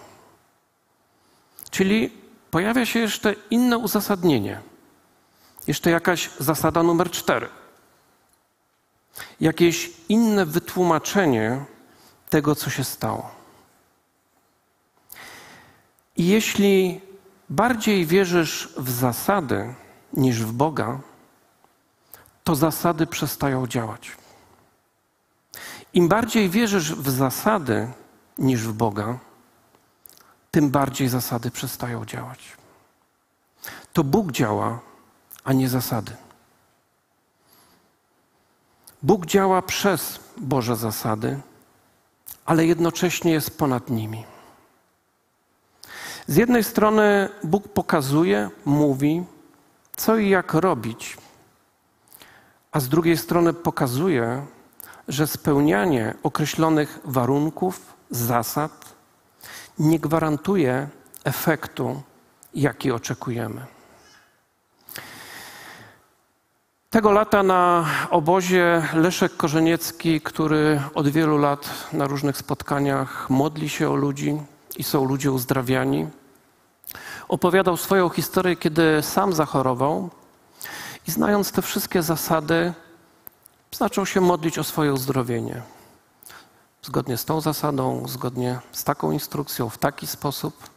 Czyli 1.70 2.14
pojawia 2.52 2.86
się 2.86 3.00
jeszcze 3.00 3.36
inne 3.50 3.78
uzasadnienie, 3.78 4.62
jeszcze 5.68 5.90
jakaś 5.90 6.30
zasada 6.40 6.84
numer 6.84 7.12
cztery, 7.12 7.50
jakieś 9.42 9.92
inne 10.10 10.46
wytłumaczenie 10.46 11.66
tego, 12.30 12.56
co 12.56 12.70
się 12.70 12.84
stało. 12.84 13.32
I 16.18 16.28
jeśli 16.28 17.02
bardziej 17.50 18.06
wierzysz 18.06 18.74
w 18.78 18.90
zasady 18.90 19.74
niż 20.14 20.44
w 20.44 20.52
Boga, 20.52 21.00
to 22.44 22.56
zasady 22.56 23.08
przestają 23.08 23.68
działać. 23.68 24.12
Im 25.94 26.08
bardziej 26.08 26.50
wierzysz 26.50 26.96
w 26.96 27.10
zasady 27.10 27.88
niż 28.38 28.68
w 28.68 28.74
Boga, 28.74 29.20
tym 30.52 30.70
bardziej 30.70 31.08
zasady 31.08 31.52
przestają 31.52 32.06
działać. 32.06 32.58
To 33.94 34.04
Bóg 34.04 34.32
działa, 34.32 34.80
a 35.44 35.54
nie 35.54 35.70
zasady. 35.70 36.16
Bóg 39.04 39.26
działa 39.26 39.62
przez 39.62 40.20
Boże 40.38 40.76
zasady, 40.76 41.40
ale 42.46 42.66
jednocześnie 42.66 43.32
jest 43.32 43.58
ponad 43.58 43.90
nimi. 43.90 44.26
Z 46.28 46.36
jednej 46.36 46.64
strony 46.64 47.30
Bóg 47.44 47.68
pokazuje, 47.68 48.50
mówi, 48.66 49.24
co 49.96 50.18
i 50.18 50.30
jak 50.30 50.54
robić, 50.54 51.18
a 52.72 52.80
z 52.80 52.90
drugiej 52.90 53.18
strony 53.18 53.54
pokazuje, 53.54 54.46
że 55.08 55.28
spełnianie 55.28 56.14
określonych 56.24 57.00
warunków, 57.06 57.94
zasad 58.10 58.96
nie 59.80 60.00
gwarantuje 60.00 60.90
efektu, 61.24 62.02
jaki 62.54 62.92
oczekujemy. 62.92 63.66
Tego 66.92 67.12
lata 67.12 67.44
na 67.44 67.86
obozie 68.10 68.88
Leszek 68.94 69.38
Korzeniecki, 69.38 70.22
który 70.22 70.82
od 70.96 71.08
wielu 71.08 71.38
lat 71.38 71.70
na 71.94 72.08
różnych 72.08 72.38
spotkaniach 72.38 73.30
modli 73.30 73.70
się 73.70 73.90
o 73.90 73.96
ludzi 73.96 74.42
i 74.78 74.84
są 74.84 75.06
ludzie 75.06 75.32
uzdrawiani, 75.32 76.08
opowiadał 77.28 77.78
swoją 77.78 78.10
historię, 78.10 78.56
kiedy 78.56 79.02
sam 79.02 79.34
zachorował 79.34 80.10
i 81.08 81.12
znając 81.12 81.52
te 81.52 81.62
wszystkie 81.62 82.04
zasady, 82.04 82.74
zaczął 83.72 84.06
się 84.06 84.22
modlić 84.22 84.60
o 84.60 84.64
swoje 84.64 84.94
uzdrowienie. 84.94 85.62
Zgodnie 86.84 87.18
z 87.18 87.26
tą 87.26 87.42
zasadą, 87.42 88.08
zgodnie 88.08 88.60
z 88.72 88.84
taką 88.84 89.12
instrukcją, 89.12 89.70
w 89.70 89.78
taki 89.78 90.08
sposób. 90.08 90.70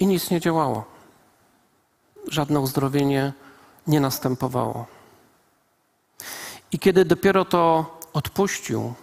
I 0.00 0.06
nic 0.06 0.30
nie 0.30 0.40
działało. 0.40 0.84
Żadne 2.28 2.60
uzdrowienie 2.60 3.32
nie 3.86 4.00
następowało. 4.00 4.95
I 6.72 6.78
kiedy 6.78 7.04
dopiero 7.04 7.44
to 7.44 7.96
odpuścił, 8.12 8.94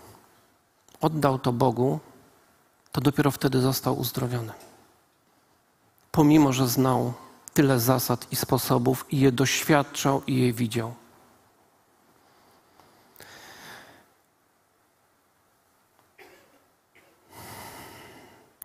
oddał 1.01 1.39
to 1.39 1.53
Bogu, 1.53 1.99
to 2.91 3.01
dopiero 3.01 3.31
wtedy 3.31 3.61
został 3.61 3.99
uzdrowiony. 3.99 4.53
Pomimo, 6.11 6.53
że 6.53 6.67
znał 6.67 7.13
tyle 7.53 7.79
zasad 7.79 8.27
i 8.31 8.35
sposobów 8.35 9.05
i 9.09 9.19
je 9.19 9.31
doświadczał 9.31 10.21
i 10.27 10.39
je 10.39 10.53
widział. 10.53 10.93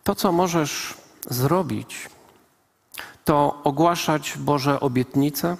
To, 0.03 0.15
co 0.15 0.31
możesz 0.31 0.97
zrobić, 1.29 2.09
to 3.25 3.61
ogłaszać 3.63 4.37
Boże 4.37 4.79
obietnice, 4.79 5.57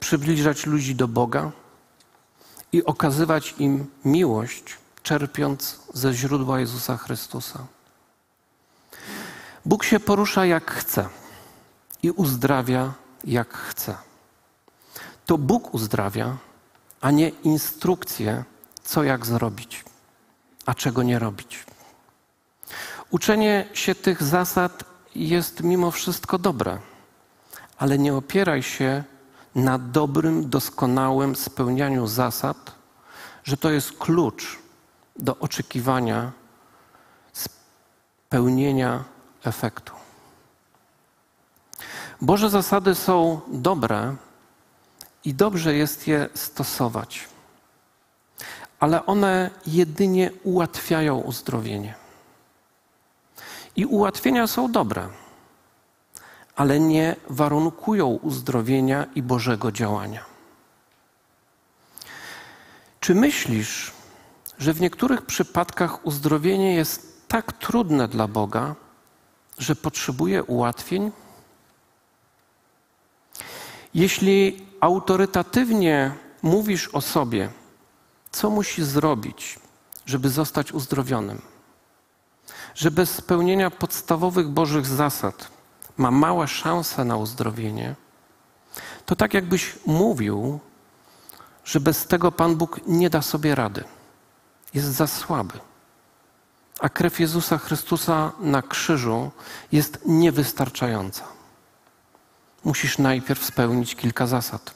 przybliżać 0.00 0.66
ludzi 0.66 0.94
do 0.94 1.08
Boga 1.08 1.52
i 2.72 2.84
okazywać 2.84 3.54
im 3.58 3.86
miłość, 4.04 4.76
czerpiąc 5.02 5.80
ze 5.94 6.14
źródła 6.14 6.60
Jezusa 6.60 6.96
Chrystusa. 6.96 7.66
Bóg 9.64 9.84
się 9.84 10.00
porusza 10.00 10.46
jak 10.46 10.70
chce 10.70 11.08
i 12.02 12.10
uzdrawia 12.10 12.92
jak 13.24 13.54
chce. 13.54 13.94
To 15.26 15.38
Bóg 15.38 15.74
uzdrawia, 15.74 16.36
a 17.00 17.10
nie 17.10 17.28
instrukcje, 17.28 18.44
co 18.82 19.02
jak 19.02 19.26
zrobić, 19.26 19.84
a 20.66 20.74
czego 20.74 21.02
nie 21.02 21.18
robić. 21.18 21.64
Uczenie 23.10 23.68
się 23.72 23.94
tych 23.94 24.22
zasad 24.22 24.84
jest 25.14 25.62
mimo 25.62 25.90
wszystko 25.90 26.38
dobre, 26.38 26.78
ale 27.78 27.98
nie 27.98 28.14
opieraj 28.14 28.62
się 28.62 29.04
na 29.58 29.78
dobrym, 29.78 30.50
doskonałym 30.50 31.36
spełnianiu 31.36 32.06
zasad, 32.06 32.72
że 33.44 33.56
to 33.56 33.70
jest 33.70 33.98
klucz 33.98 34.58
do 35.16 35.38
oczekiwania 35.38 36.32
spełnienia 37.32 39.04
efektu. 39.44 39.92
Boże 42.20 42.50
zasady 42.50 42.94
są 42.94 43.40
dobre 43.48 44.16
i 45.24 45.34
dobrze 45.34 45.74
jest 45.74 46.06
je 46.06 46.28
stosować, 46.34 47.28
ale 48.80 49.06
one 49.06 49.50
jedynie 49.66 50.30
ułatwiają 50.42 51.18
uzdrowienie. 51.18 51.94
I 53.76 53.86
ułatwienia 53.86 54.46
są 54.46 54.72
dobre, 54.72 55.08
ale 56.58 56.80
nie 56.80 57.16
warunkują 57.28 58.06
uzdrowienia 58.06 59.06
i 59.14 59.22
Bożego 59.22 59.72
działania. 59.72 60.24
Czy 63.00 63.14
myślisz, 63.14 63.92
że 64.58 64.72
w 64.72 64.80
niektórych 64.80 65.22
przypadkach 65.22 66.06
uzdrowienie 66.06 66.74
jest 66.74 67.28
tak 67.28 67.52
trudne 67.52 68.08
dla 68.08 68.28
Boga, 68.28 68.74
że 69.58 69.76
potrzebuje 69.76 70.44
ułatwień? 70.44 71.12
Jeśli 73.94 74.66
autorytatywnie 74.80 76.12
mówisz 76.42 76.88
o 76.88 77.00
sobie, 77.00 77.48
co 78.30 78.50
musisz 78.50 78.84
zrobić, 78.84 79.58
żeby 80.06 80.28
zostać 80.28 80.72
uzdrowionym, 80.72 81.42
że 82.74 82.90
bez 82.90 83.10
spełnienia 83.10 83.70
podstawowych 83.70 84.48
Bożych 84.48 84.86
zasad 84.86 85.57
ma 85.98 86.10
małe 86.10 86.48
szanse 86.48 87.04
na 87.04 87.16
uzdrowienie, 87.16 87.94
to 89.06 89.16
tak 89.16 89.34
jakbyś 89.34 89.78
mówił, 89.86 90.60
że 91.64 91.80
bez 91.80 92.06
tego 92.06 92.32
Pan 92.32 92.56
Bóg 92.56 92.80
nie 92.86 93.10
da 93.10 93.22
sobie 93.22 93.54
rady. 93.54 93.84
Jest 94.74 94.88
za 94.88 95.06
słaby. 95.06 95.58
A 96.80 96.88
krew 96.88 97.20
Jezusa 97.20 97.58
Chrystusa 97.58 98.32
na 98.40 98.62
krzyżu 98.62 99.30
jest 99.72 99.98
niewystarczająca. 100.06 101.24
Musisz 102.64 102.98
najpierw 102.98 103.44
spełnić 103.44 103.94
kilka 103.96 104.26
zasad. 104.26 104.74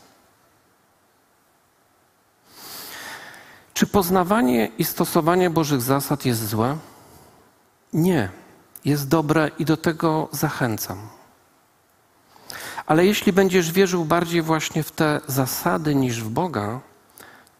Czy 3.74 3.86
poznawanie 3.86 4.70
i 4.78 4.84
stosowanie 4.84 5.50
Bożych 5.50 5.82
zasad 5.82 6.24
jest 6.24 6.48
złe? 6.48 6.76
Nie, 7.92 8.28
jest 8.84 9.08
dobre 9.08 9.50
i 9.58 9.64
do 9.64 9.76
tego 9.76 10.28
zachęcam. 10.32 11.08
Ale 12.86 13.06
jeśli 13.06 13.32
będziesz 13.32 13.72
wierzył 13.72 14.04
bardziej 14.04 14.42
właśnie 14.42 14.82
w 14.82 14.92
te 14.92 15.20
zasady 15.26 15.94
niż 15.94 16.22
w 16.22 16.28
Boga, 16.28 16.80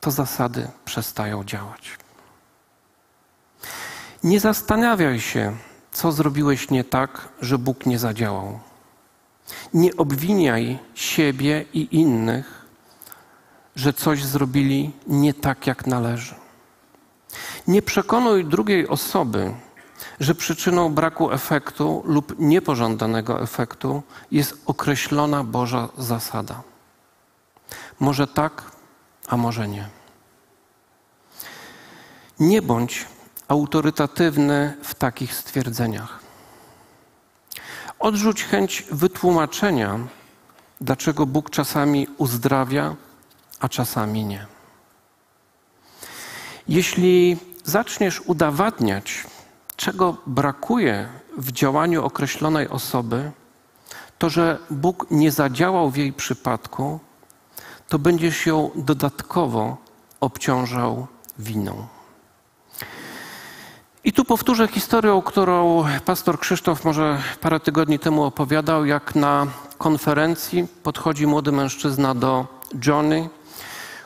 to 0.01 0.11
zasady 0.11 0.69
przestają 0.85 1.45
działać. 1.45 1.99
Nie 4.25 4.41
zastanawiaj 4.41 5.21
się, 5.21 5.57
co 5.93 6.13
zrobiłeś 6.13 6.71
nie 6.71 6.85
tak, 6.85 7.29
że 7.41 7.59
Bóg 7.59 7.87
nie 7.87 7.99
zadziałał. 7.99 8.61
Nie 9.75 9.97
obwiniaj 9.97 10.79
siebie 10.95 11.65
i 11.73 11.89
innych, 11.97 12.67
że 13.77 13.93
coś 13.93 14.25
zrobili 14.25 14.93
nie 15.07 15.35
tak, 15.35 15.67
jak 15.67 15.87
należy. 15.87 16.35
Nie 17.67 17.83
przekonuj 17.83 18.45
drugiej 18.45 18.89
osoby, 18.89 19.55
że 20.21 20.35
przyczyną 20.35 20.95
braku 20.95 21.33
efektu 21.33 22.03
lub 22.07 22.35
niepożądanego 22.39 23.43
efektu 23.43 24.03
jest 24.31 24.63
określona 24.67 25.45
Boża 25.45 25.89
zasada. 25.99 26.63
Może 28.01 28.27
tak, 28.27 28.63
a 29.29 29.37
może 29.37 29.69
nie. 29.69 29.89
Nie 32.41 32.63
bądź 32.63 33.07
autorytatywny 33.49 34.77
w 34.83 34.95
takich 34.95 35.35
stwierdzeniach. 35.35 36.19
Odrzuć 37.99 38.45
chęć 38.45 38.85
wytłumaczenia, 38.91 39.99
dlaczego 40.81 41.27
Bóg 41.27 41.51
czasami 41.51 42.07
uzdrawia, 42.19 42.97
a 43.61 43.69
czasami 43.69 44.25
nie. 44.25 44.47
Jeśli 46.69 47.37
zaczniesz 47.65 48.21
udowadniać, 48.21 49.25
czego 49.83 50.17
brakuje 50.27 51.09
w 51.39 51.53
działaniu 51.53 52.05
określonej 52.05 52.69
osoby, 52.69 53.31
to 54.19 54.31
że 54.31 54.59
Bóg 54.71 55.07
nie 55.11 55.31
zadziałał 55.31 55.91
w 55.91 55.97
jej 55.97 56.13
przypadku, 56.13 57.01
to 57.89 57.99
będziesz 57.99 58.47
ją 58.47 58.71
dodatkowo 58.75 59.77
obciążał 60.21 61.07
winą. 61.39 61.87
I 64.05 64.13
tu 64.13 64.25
powtórzę 64.25 64.69
historię, 64.69 65.23
którą 65.25 65.85
pastor 66.05 66.39
Krzysztof 66.39 66.85
może 66.85 67.19
parę 67.41 67.61
tygodni 67.61 67.99
temu 67.99 68.25
opowiadał, 68.25 68.87
jak 68.87 69.15
na 69.15 69.47
konferencji 69.79 70.67
podchodzi 70.83 71.27
młody 71.27 71.53
mężczyzna 71.53 72.15
do 72.15 72.47
Johnny, 72.87 73.29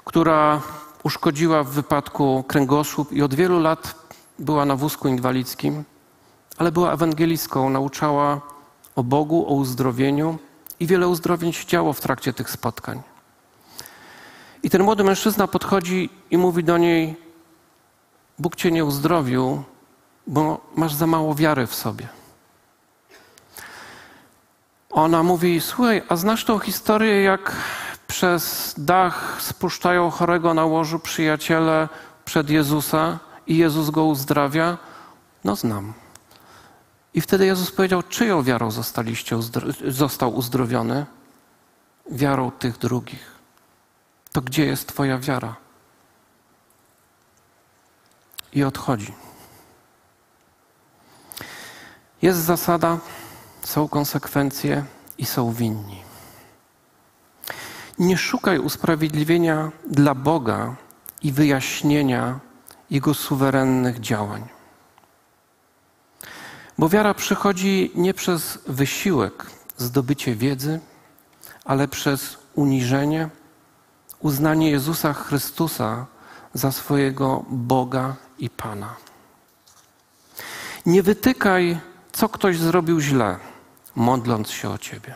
która 0.05 0.61
uszkodziła 1.03 1.63
w 1.63 1.71
wypadku 1.71 2.45
kręgosłup 2.49 3.13
i 3.13 3.23
od 3.23 3.35
wielu 3.35 3.61
lat 3.61 4.06
była 4.39 4.65
na 4.65 4.77
wózku 4.77 5.09
inwalidzkim, 5.09 5.85
ale 6.59 6.73
była 6.73 6.93
ewangelistką, 6.93 7.71
nauczała 7.71 8.41
o 8.97 9.03
Bogu, 9.03 9.47
o 9.49 9.55
uzdrowieniu 9.55 10.39
i 10.81 10.87
wiele 10.87 11.09
uzdrowień 11.09 11.53
się 11.53 11.67
działo 11.67 11.93
w 11.93 12.01
trakcie 12.01 12.33
tych 12.33 12.51
spotkań. 12.51 13.03
I 14.63 14.71
ten 14.71 14.83
młody 14.83 15.05
mężczyzna 15.05 15.47
podchodzi 15.47 16.11
i 16.31 16.39
mówi 16.39 16.65
do 16.65 16.79
niej: 16.79 17.17
Bóg 18.39 18.57
cię 18.57 18.73
nie 18.73 18.85
uzdrowił, 18.85 19.63
bo 20.27 20.61
masz 20.77 20.95
za 20.95 21.07
mało 21.07 21.35
wiary 21.35 21.67
w 21.67 21.75
sobie. 21.75 22.09
Ona 24.91 25.23
mówi: 25.23 25.61
Słuchaj, 25.61 26.03
a 26.09 26.17
znasz 26.17 26.45
tą 26.45 26.59
historię, 26.59 27.23
jak 27.23 27.53
przez 28.07 28.75
dach 28.79 29.37
spuszczają 29.41 30.11
chorego 30.11 30.55
na 30.55 30.65
łożu 30.65 30.99
przyjaciele 30.99 31.89
przed 32.25 32.51
Jezusa 32.51 33.19
i 33.47 33.57
Jezus 33.57 33.91
go 33.91 34.05
uzdrawia? 34.05 34.79
No, 35.45 35.57
znam. 35.57 35.93
I 37.15 37.21
wtedy 37.21 37.47
Jezus 37.47 37.71
powiedział: 37.71 38.03
Czyją 38.03 38.43
wiarą 38.43 38.71
zostaliście 38.71 39.37
został 39.89 40.35
uzdrowiony? 40.35 41.07
Wiarą 42.11 42.51
tych 42.51 42.79
drugich. 42.79 43.37
To 44.33 44.41
gdzie 44.41 44.67
jest 44.67 44.89
Twoja 44.89 45.19
wiara? 45.19 45.57
I 48.53 48.65
odchodzi. 48.65 49.15
Jest 52.23 52.39
zasada, 52.39 52.99
są 53.63 53.89
konsekwencje 53.89 54.85
i 55.19 55.27
są 55.27 55.53
winni. 55.53 56.03
Nie 57.99 58.19
szukaj 58.19 58.59
usprawiedliwienia 58.59 59.73
dla 59.91 60.15
Boga 60.15 60.75
i 61.23 61.33
wyjaśnienia 61.33 62.41
Jego 62.91 63.15
suwerennych 63.15 64.01
działań. 64.01 64.49
Bo 66.79 66.89
wiara 66.89 67.15
przychodzi 67.15 67.91
nie 67.95 68.15
przez 68.15 68.59
wysiłek, 68.67 69.47
zdobycie 69.77 70.35
wiedzy, 70.35 70.81
ale 71.65 71.89
przez 71.89 72.39
uniżenie, 72.55 73.29
uznanie 74.21 74.71
Jezusa 74.71 75.13
Chrystusa 75.13 76.07
za 76.55 76.73
swojego 76.73 77.45
Boga 77.49 78.17
i 78.39 78.51
Pana. 78.51 78.97
Nie 80.87 81.03
wytykaj 81.03 81.79
co 82.17 82.29
ktoś 82.29 82.59
zrobił 82.59 83.01
źle, 83.01 83.39
modląc 83.95 84.51
się 84.51 84.71
o 84.71 84.79
ciebie. 84.79 85.15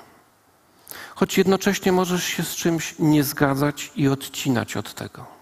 Choć 1.15 1.39
jednocześnie 1.39 1.93
możesz 1.93 2.25
się 2.25 2.43
z 2.43 2.55
czymś 2.55 2.95
nie 2.99 3.25
zgadzać 3.25 3.93
i 3.97 4.09
odcinać 4.09 4.77
od 4.77 4.95
tego. 4.95 5.40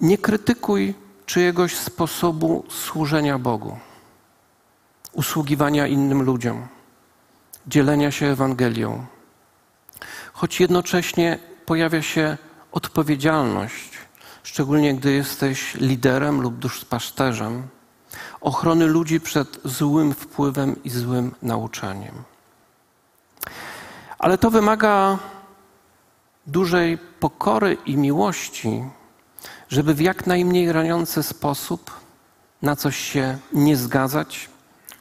Nie 0.00 0.18
krytykuj 0.18 0.94
czyjegoś 1.26 1.76
sposobu 1.76 2.64
służenia 2.68 3.38
Bogu, 3.38 3.78
usługiwania 5.12 5.86
innym 5.86 6.22
ludziom, 6.22 6.66
dzielenia 7.66 8.10
się 8.10 8.26
Ewangelią, 8.26 9.06
choć 10.32 10.60
jednocześnie 10.60 11.38
pojawia 11.66 12.02
się 12.02 12.36
odpowiedzialność, 12.72 13.90
szczególnie 14.42 14.94
gdy 14.94 15.12
jesteś 15.12 15.74
liderem 15.74 16.40
lub 16.40 16.58
duszpasterzem 16.58 17.68
ochrony 18.40 18.86
ludzi 18.86 19.20
przed 19.20 19.60
złym 19.64 20.14
wpływem 20.14 20.82
i 20.84 20.90
złym 20.90 21.34
nauczaniem. 21.42 22.14
Ale 24.18 24.38
to 24.38 24.50
wymaga 24.50 25.18
dużej 26.46 26.98
pokory 26.98 27.76
i 27.86 27.96
miłości, 27.96 28.84
żeby 29.68 29.94
w 29.94 30.00
jak 30.00 30.26
najmniej 30.26 30.72
raniący 30.72 31.22
sposób 31.22 31.90
na 32.62 32.76
coś 32.76 32.96
się 32.96 33.38
nie 33.52 33.76
zgadzać, 33.76 34.48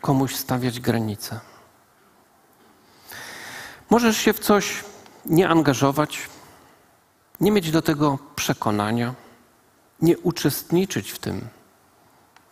komuś 0.02 0.36
stawiać 0.36 0.80
granice. 0.80 1.40
Możesz 3.90 4.18
się 4.18 4.34
w 4.34 4.40
coś 4.40 4.84
nie 5.26 5.50
angażować, 5.50 6.30
nie 7.40 7.52
mieć 7.52 7.72
do 7.72 7.82
tego 7.82 8.20
przekonania, 8.36 9.14
nie 10.02 10.18
uczestniczyć 10.18 11.12
w 11.12 11.20
tym 11.20 11.50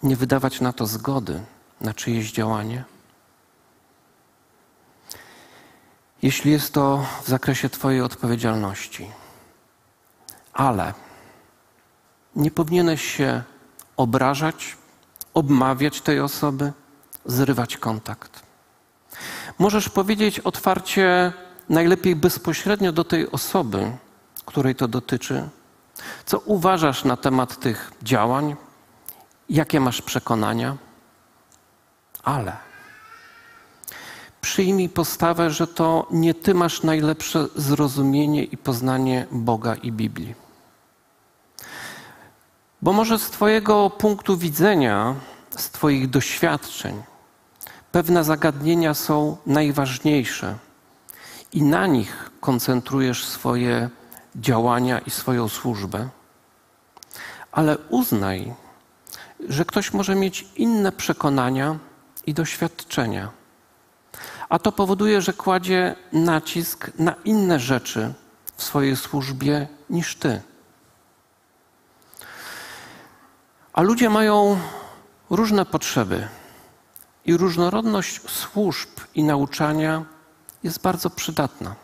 nie 0.04 0.15
wydawać 0.15 0.62
na 0.62 0.73
to 0.73 0.86
zgody, 0.88 1.41
na 1.82 1.93
czyjeś 1.93 2.32
działanie? 2.32 2.84
Jeśli 6.21 6.51
jest 6.51 6.73
to 6.73 7.06
w 7.23 7.27
zakresie 7.27 7.69
Twojej 7.69 8.01
odpowiedzialności, 8.01 9.12
ale 10.54 10.93
nie 12.36 12.52
powinieneś 12.52 13.02
się 13.02 13.44
obrażać, 13.98 14.78
obmawiać 15.34 16.02
tej 16.02 16.20
osoby, 16.20 16.74
zrywać 17.26 17.78
kontakt. 17.78 18.44
Możesz 19.60 19.89
powiedzieć 19.89 20.39
otwarcie, 20.39 21.34
najlepiej 21.70 22.15
bezpośrednio 22.15 22.91
do 22.91 23.04
tej 23.04 23.32
osoby, 23.32 23.91
której 24.46 24.76
to 24.76 24.88
dotyczy, 24.88 25.50
co 26.26 26.39
uważasz 26.39 27.04
na 27.04 27.17
temat 27.17 27.60
tych 27.60 27.91
działań, 28.04 28.56
Jakie 29.50 29.80
masz 29.80 30.02
przekonania? 30.02 30.78
ale 32.24 32.58
przyjmij 34.41 34.89
postawę, 34.89 35.52
że 35.52 35.67
to 35.67 36.08
nie 36.12 36.34
ty 36.34 36.54
masz 36.54 36.84
najlepsze 36.84 37.48
zrozumienie 37.56 38.44
i 38.44 38.58
poznanie 38.58 39.28
Boga 39.32 39.76
i 39.76 39.91
Biblii. 39.91 40.36
Bo 42.82 42.94
może 42.94 43.20
z 43.20 43.30
Twojego 43.30 43.89
punktu 43.89 44.38
widzenia, 44.38 45.15
z 45.58 45.70
Twoich 45.70 46.10
doświadczeń, 46.10 47.04
pewne 47.91 48.24
zagadnienia 48.24 48.94
są 48.94 49.38
najważniejsze 49.46 50.56
i 51.54 51.63
na 51.63 51.88
nich 51.88 52.32
koncentrujesz 52.39 53.26
swoje 53.26 53.89
działania 54.36 55.00
i 55.00 55.10
swoją 55.10 55.50
służbę, 55.50 56.10
ale 57.52 57.78
uznaj, 57.78 58.54
że 59.50 59.65
ktoś 59.65 59.94
może 59.94 60.15
mieć 60.15 60.46
inne 60.56 60.91
przekonania 60.91 61.78
i 62.26 62.34
doświadczenia. 62.34 63.32
A 64.50 64.60
to 64.60 64.72
powoduje, 64.72 65.22
że 65.22 65.34
kładzie 65.34 65.96
nacisk 66.13 66.91
na 67.00 67.15
inne 67.26 67.60
rzeczy 67.60 68.13
w 68.56 68.63
swojej 68.63 68.96
służbie 68.98 69.67
niż 69.89 70.15
ty. 70.15 70.41
A 73.73 73.81
ludzie 73.81 74.10
mają 74.10 74.60
różne 75.29 75.65
potrzeby 75.65 76.27
i 77.25 77.38
różnorodność 77.38 78.21
służb 78.29 78.89
i 79.15 79.23
nauczania 79.23 80.05
jest 80.63 80.81
bardzo 80.81 81.10
przydatna. 81.10 81.75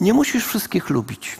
Nie 0.00 0.14
musisz 0.14 0.46
wszystkich 0.46 0.90
lubić, 0.90 1.36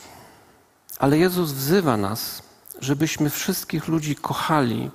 ale 0.99 1.17
Jezus 1.17 1.51
wzywa 1.51 1.97
nas, 1.97 2.43
żebyśmy 2.79 3.29
wszystkich 3.29 3.87
ludzi 3.87 4.15
kochali, 4.15 4.91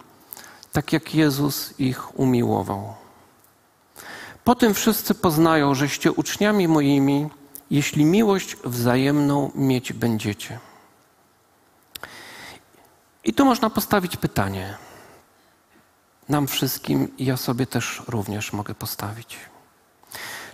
tak 0.72 0.92
jak 0.92 1.14
Jezus 1.14 1.74
ich 1.81 2.18
umiłował. 2.18 2.94
Po 4.44 4.54
tym 4.54 4.74
wszyscy 4.74 5.14
poznają, 5.14 5.74
żeście 5.74 6.12
uczniami 6.12 6.68
moimi, 6.68 7.28
jeśli 7.70 8.04
miłość 8.04 8.57
wzajemną 8.64 9.50
mieć 9.54 9.92
będziecie. 9.92 10.67
I 13.29 13.33
tu 13.33 13.45
można 13.45 13.71
postawić 13.71 14.17
pytanie. 14.17 14.77
Nam 16.29 16.47
wszystkim 16.47 17.17
i 17.19 17.25
ja 17.25 17.37
sobie 17.37 17.67
też 17.67 18.03
również 18.09 18.53
mogę 18.53 18.75
postawić. 18.75 19.37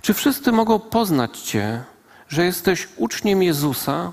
Czy 0.01 0.15
wszyscy 0.15 0.53
mogą 0.53 0.81
poznać 0.81 1.41
Cię, 1.41 1.85
że 2.29 2.45
jesteś 2.45 2.89
uczniem 2.97 3.43
Jezusa 3.43 4.13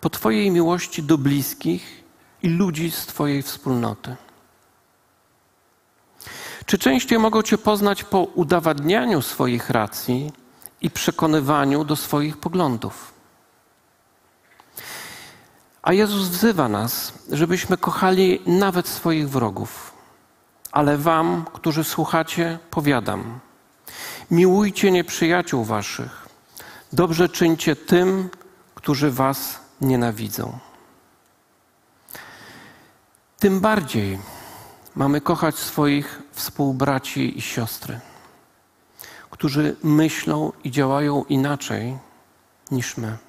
po 0.00 0.10
Twojej 0.10 0.50
miłości 0.50 1.02
do 1.02 1.18
bliskich 1.18 2.04
i 2.42 2.48
ludzi 2.48 2.90
z 2.90 3.06
Twojej 3.06 3.42
wspólnoty? 3.42 4.16
Czy 6.66 6.78
częściej 6.78 7.18
mogą 7.18 7.42
Cię 7.42 7.58
poznać 7.58 8.04
po 8.04 8.22
udowadnianiu 8.22 9.22
swoich 9.22 9.70
racji 9.70 10.32
i 10.80 10.90
przekonywaniu 10.90 11.84
do 11.84 11.96
swoich 11.96 12.36
poglądów? 12.36 13.15
A 15.86 15.92
Jezus 15.92 16.28
wzywa 16.28 16.68
nas, 16.68 17.12
żebyśmy 17.30 17.76
kochali 17.76 18.40
nawet 18.46 18.88
swoich 18.88 19.30
wrogów. 19.30 19.92
Ale 20.72 20.98
Wam, 20.98 21.44
którzy 21.52 21.84
słuchacie, 21.84 22.58
powiadam: 22.70 23.40
miłujcie 24.30 24.90
nieprzyjaciół 24.90 25.64
Waszych, 25.64 26.28
dobrze 26.92 27.28
czyńcie 27.28 27.76
tym, 27.76 28.30
którzy 28.74 29.10
Was 29.10 29.60
nienawidzą. 29.80 30.58
Tym 33.38 33.60
bardziej 33.60 34.18
mamy 34.94 35.20
kochać 35.20 35.56
swoich 35.56 36.22
współbraci 36.32 37.38
i 37.38 37.40
siostry, 37.40 38.00
którzy 39.30 39.76
myślą 39.82 40.52
i 40.64 40.70
działają 40.70 41.24
inaczej 41.24 41.98
niż 42.70 42.96
my. 42.96 43.25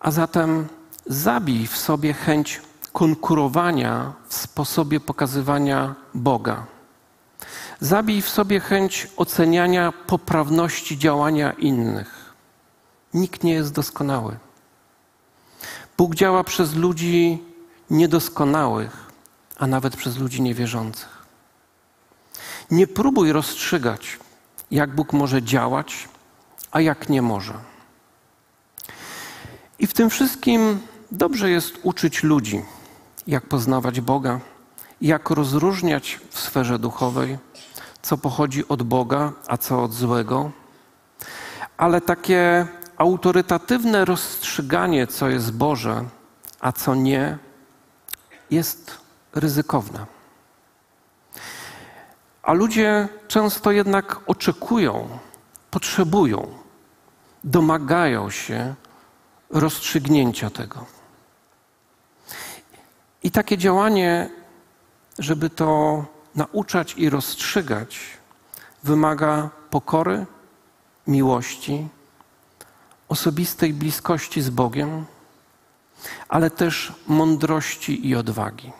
A 0.00 0.10
zatem 0.10 0.68
zabij 1.06 1.66
w 1.66 1.76
sobie 1.76 2.12
chęć 2.12 2.60
konkurowania 2.92 4.12
w 4.28 4.34
sposobie 4.34 5.00
pokazywania 5.00 5.94
Boga. 6.14 6.66
Zabij 7.80 8.22
w 8.22 8.28
sobie 8.28 8.60
chęć 8.60 9.08
oceniania 9.16 9.92
poprawności 9.92 10.98
działania 10.98 11.52
innych. 11.52 12.34
Nikt 13.14 13.44
nie 13.44 13.52
jest 13.52 13.72
doskonały. 13.72 14.36
Bóg 15.98 16.14
działa 16.14 16.44
przez 16.44 16.74
ludzi 16.74 17.42
niedoskonałych, 17.90 19.06
a 19.58 19.66
nawet 19.66 19.96
przez 19.96 20.16
ludzi 20.16 20.42
niewierzących. 20.42 21.26
Nie 22.70 22.86
próbuj 22.86 23.32
rozstrzygać, 23.32 24.18
jak 24.70 24.94
Bóg 24.94 25.12
może 25.12 25.42
działać, 25.42 26.08
a 26.70 26.80
jak 26.80 27.08
nie 27.08 27.22
może. 27.22 27.69
I 29.80 29.86
w 29.86 29.94
tym 29.94 30.10
wszystkim 30.10 30.80
dobrze 31.10 31.50
jest 31.50 31.78
uczyć 31.82 32.22
ludzi, 32.22 32.62
jak 33.26 33.46
poznawać 33.46 34.00
Boga, 34.00 34.40
jak 35.00 35.30
rozróżniać 35.30 36.20
w 36.30 36.40
sferze 36.40 36.78
duchowej, 36.78 37.38
co 38.02 38.18
pochodzi 38.18 38.68
od 38.68 38.82
Boga, 38.82 39.32
a 39.46 39.56
co 39.56 39.82
od 39.82 39.92
złego. 39.92 40.50
Ale 41.76 42.00
takie 42.00 42.66
autorytatywne 42.96 44.04
rozstrzyganie, 44.04 45.06
co 45.06 45.28
jest 45.28 45.52
Boże, 45.52 46.04
a 46.60 46.72
co 46.72 46.94
nie, 46.94 47.38
jest 48.50 48.98
ryzykowne. 49.34 50.06
A 52.42 52.52
ludzie 52.52 53.08
często 53.28 53.70
jednak 53.70 54.20
oczekują, 54.26 55.08
potrzebują, 55.70 56.54
domagają 57.44 58.30
się 58.30 58.74
rozstrzygnięcia 59.50 60.50
tego. 60.50 60.86
I 63.22 63.30
takie 63.30 63.58
działanie, 63.58 64.30
żeby 65.18 65.50
to 65.50 66.04
nauczać 66.34 66.94
i 66.94 67.10
rozstrzygać, 67.10 68.00
wymaga 68.82 69.50
pokory, 69.70 70.26
miłości, 71.06 71.88
osobistej 73.08 73.72
bliskości 73.72 74.42
z 74.42 74.50
Bogiem, 74.50 75.06
ale 76.28 76.50
też 76.50 76.92
mądrości 77.06 78.08
i 78.08 78.16
odwagi. 78.16 78.72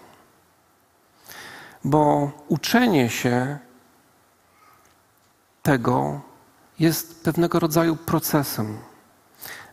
Bo 1.84 2.30
uczenie 2.48 3.10
się 3.10 3.58
tego 5.62 6.20
jest 6.78 7.24
pewnego 7.24 7.60
rodzaju 7.60 7.96
procesem. 7.96 8.78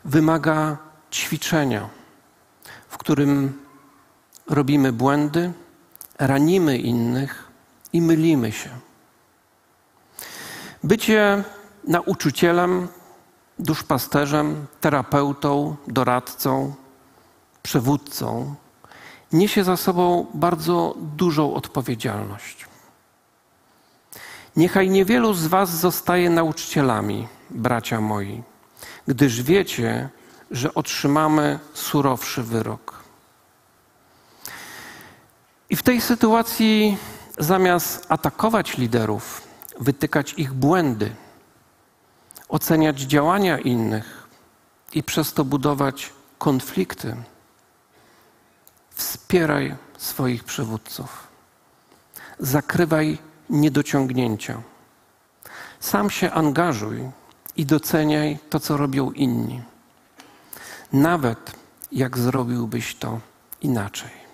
Wymaga 0.05 0.86
ćwiczenia, 1.11 1.89
w 2.89 2.97
którym 2.97 3.61
robimy 4.49 4.91
błędy, 4.91 5.51
ranimy 6.19 6.77
innych 6.77 7.51
i 7.93 8.01
mylimy 8.01 8.51
się. 8.51 8.69
Bycie 10.83 11.43
nauczycielem, 11.83 12.87
duszpasterzem, 13.59 14.67
terapeutą, 14.81 15.75
doradcą, 15.87 16.75
przywódcą 17.63 18.55
niesie 19.31 19.63
za 19.63 19.77
sobą 19.77 20.25
bardzo 20.33 20.95
dużą 20.97 21.53
odpowiedzialność. 21.53 22.65
Niechaj 24.55 24.89
niewielu 24.89 25.33
z 25.33 25.47
Was 25.47 25.69
zostaje 25.69 26.29
nauczycielami, 26.29 27.27
bracia 27.49 28.01
moi, 28.01 28.43
gdyż 29.07 29.43
wiecie, 29.43 30.09
że 30.51 30.73
otrzymamy 30.73 31.59
surowszy 31.73 32.43
wyrok. 32.43 33.03
I 35.69 35.75
w 35.75 35.83
tej 35.83 36.01
sytuacji, 36.01 36.97
zamiast 37.37 38.05
atakować 38.09 38.77
liderów, 38.77 39.47
wytykać 39.79 40.33
ich 40.33 40.53
błędy, 40.53 41.15
oceniać 42.49 42.99
działania 42.99 43.59
innych 43.59 44.27
i 44.93 45.03
przez 45.03 45.33
to 45.33 45.45
budować 45.45 46.13
konflikty, 46.37 47.15
wspieraj 48.89 49.75
swoich 49.97 50.43
przywódców. 50.43 51.27
Zakrywaj 52.39 53.17
niedociągnięcia. 53.49 54.61
Sam 55.79 56.09
się 56.09 56.31
angażuj 56.31 57.09
i 57.55 57.65
doceniaj 57.65 58.39
to, 58.49 58.59
co 58.59 58.77
robią 58.77 59.11
inni 59.11 59.61
nawet 60.93 61.51
jak 61.91 62.17
zrobiłbyś 62.17 62.95
to 62.95 63.19
inaczej. 63.61 64.27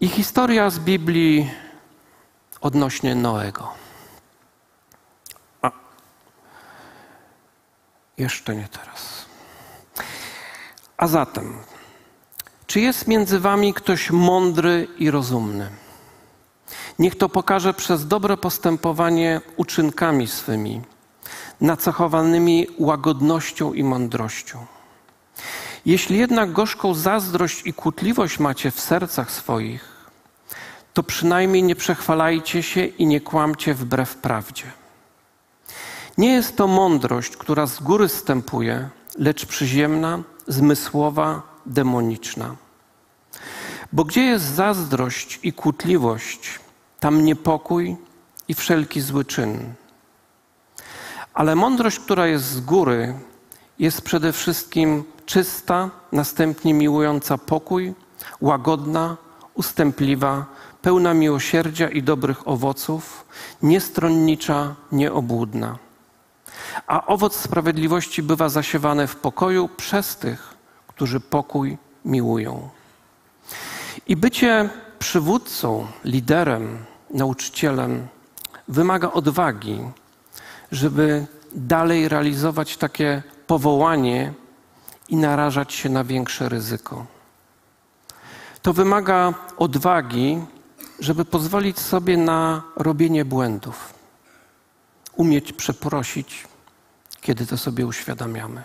I 0.00 0.08
historia 0.08 0.70
z 0.70 0.78
Biblii 0.78 1.50
odnośnie 2.60 3.14
Noego. 3.14 3.72
A, 5.62 5.70
jeszcze 8.18 8.56
nie 8.56 8.68
teraz. 8.68 9.26
A 10.96 11.06
zatem, 11.06 11.58
Czy 12.66 12.80
jest 12.80 13.06
między 13.06 13.40
wami 13.40 13.74
ktoś 13.74 14.10
mądry 14.10 14.88
i 14.98 15.10
rozumny? 15.10 15.70
Niech 16.98 17.18
to 17.18 17.28
pokaże 17.28 17.74
przez 17.74 18.06
dobre 18.06 18.36
postępowanie 18.36 19.40
uczynkami 19.56 20.26
swymi, 20.26 20.82
nacechowanymi 21.60 22.66
łagodnością 22.78 23.72
i 23.72 23.84
mądrością. 23.84 24.66
Jeśli 25.86 26.18
jednak 26.18 26.52
gorzką 26.52 26.94
zazdrość 26.94 27.66
i 27.66 27.72
kłótliwość 27.72 28.38
macie 28.38 28.70
w 28.70 28.80
sercach 28.80 29.30
swoich, 29.30 29.98
to 30.94 31.02
przynajmniej 31.02 31.62
nie 31.62 31.76
przechwalajcie 31.76 32.62
się 32.62 32.84
i 32.84 33.06
nie 33.06 33.20
kłamcie 33.20 33.74
wbrew 33.74 34.16
prawdzie. 34.16 34.64
Nie 36.18 36.32
jest 36.32 36.56
to 36.56 36.66
mądrość, 36.66 37.36
która 37.36 37.66
z 37.66 37.80
góry 37.80 38.08
stępuje, 38.08 38.88
lecz 39.18 39.46
przyziemna, 39.46 40.22
zmysłowa, 40.46 41.42
demoniczna. 41.66 42.56
Bo 43.92 44.04
gdzie 44.04 44.22
jest 44.22 44.44
zazdrość 44.44 45.40
i 45.42 45.52
kłótliwość, 45.52 46.60
tam 47.00 47.24
niepokój 47.24 47.96
i 48.48 48.54
wszelki 48.54 49.00
zły 49.00 49.24
czyn. 49.24 49.74
Ale 51.38 51.54
mądrość, 51.54 51.98
która 51.98 52.26
jest 52.26 52.44
z 52.44 52.60
góry, 52.60 53.14
jest 53.78 54.02
przede 54.02 54.32
wszystkim 54.32 55.04
czysta, 55.26 55.90
następnie 56.12 56.74
miłująca 56.74 57.38
pokój, 57.38 57.94
łagodna, 58.40 59.16
ustępliwa, 59.54 60.46
pełna 60.82 61.14
miłosierdzia 61.14 61.88
i 61.88 62.02
dobrych 62.02 62.48
owoców, 62.48 63.24
niestronnicza, 63.62 64.74
nieobłudna. 64.92 65.78
A 66.86 67.06
owoc 67.06 67.36
sprawiedliwości 67.36 68.22
bywa 68.22 68.48
zasiewany 68.48 69.06
w 69.06 69.16
pokoju 69.16 69.68
przez 69.76 70.16
tych, 70.16 70.54
którzy 70.86 71.20
pokój 71.20 71.78
miłują. 72.04 72.68
I 74.06 74.16
bycie 74.16 74.70
przywódcą, 74.98 75.86
liderem, 76.04 76.78
nauczycielem 77.10 78.08
wymaga 78.68 79.12
odwagi, 79.12 79.80
żeby 80.72 81.26
dalej 81.54 82.08
realizować 82.08 82.76
takie 82.76 83.22
powołanie 83.46 84.32
i 85.08 85.16
narażać 85.16 85.72
się 85.72 85.88
na 85.88 86.04
większe 86.04 86.48
ryzyko. 86.48 87.06
To 88.62 88.72
wymaga 88.72 89.34
odwagi, 89.56 90.40
żeby 91.00 91.24
pozwolić 91.24 91.78
sobie 91.78 92.16
na 92.16 92.62
robienie 92.76 93.24
błędów, 93.24 93.94
umieć 95.16 95.52
przeprosić, 95.52 96.48
kiedy 97.20 97.46
to 97.46 97.56
sobie 97.58 97.86
uświadamiamy. 97.86 98.62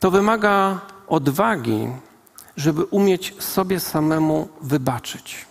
To 0.00 0.10
wymaga 0.10 0.80
odwagi, 1.08 1.88
żeby 2.56 2.84
umieć 2.84 3.34
sobie 3.42 3.80
samemu 3.80 4.48
wybaczyć. 4.60 5.46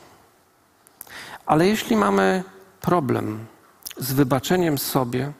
Ale 1.46 1.68
jeśli 1.68 1.96
mamy 1.96 2.44
problem 2.82 3.46
z 4.00 4.14
wybaczeniem 4.14 4.78
sobie, 4.78 5.32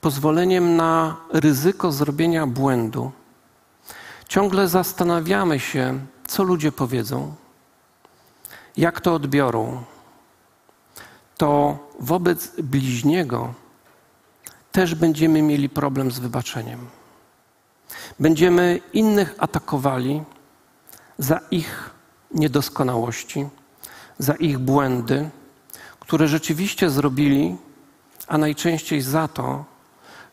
pozwoleniem 0.00 0.76
na 0.76 1.16
ryzyko 1.32 1.92
zrobienia 1.92 2.46
błędu, 2.46 3.12
ciągle 4.28 4.68
zastanawiamy 4.68 5.60
się, 5.60 5.98
co 6.26 6.42
ludzie 6.42 6.72
powiedzą, 6.72 7.34
jak 8.76 9.00
to 9.00 9.14
odbiorą, 9.14 9.82
to 11.36 11.78
wobec 12.00 12.60
bliźniego 12.60 13.54
też 14.72 14.94
będziemy 14.94 15.42
mieli 15.42 15.68
problem 15.68 16.10
z 16.10 16.18
wybaczeniem. 16.18 16.86
Będziemy 18.20 18.80
innych 18.92 19.34
atakowali 19.38 20.22
za 21.18 21.40
ich 21.50 21.90
niedoskonałości, 22.34 23.48
za 24.18 24.34
ich 24.34 24.58
błędy, 24.58 25.30
które 26.02 26.28
rzeczywiście 26.28 26.90
zrobili, 26.90 27.56
a 28.28 28.38
najczęściej 28.38 29.00
za 29.00 29.28
to, 29.28 29.64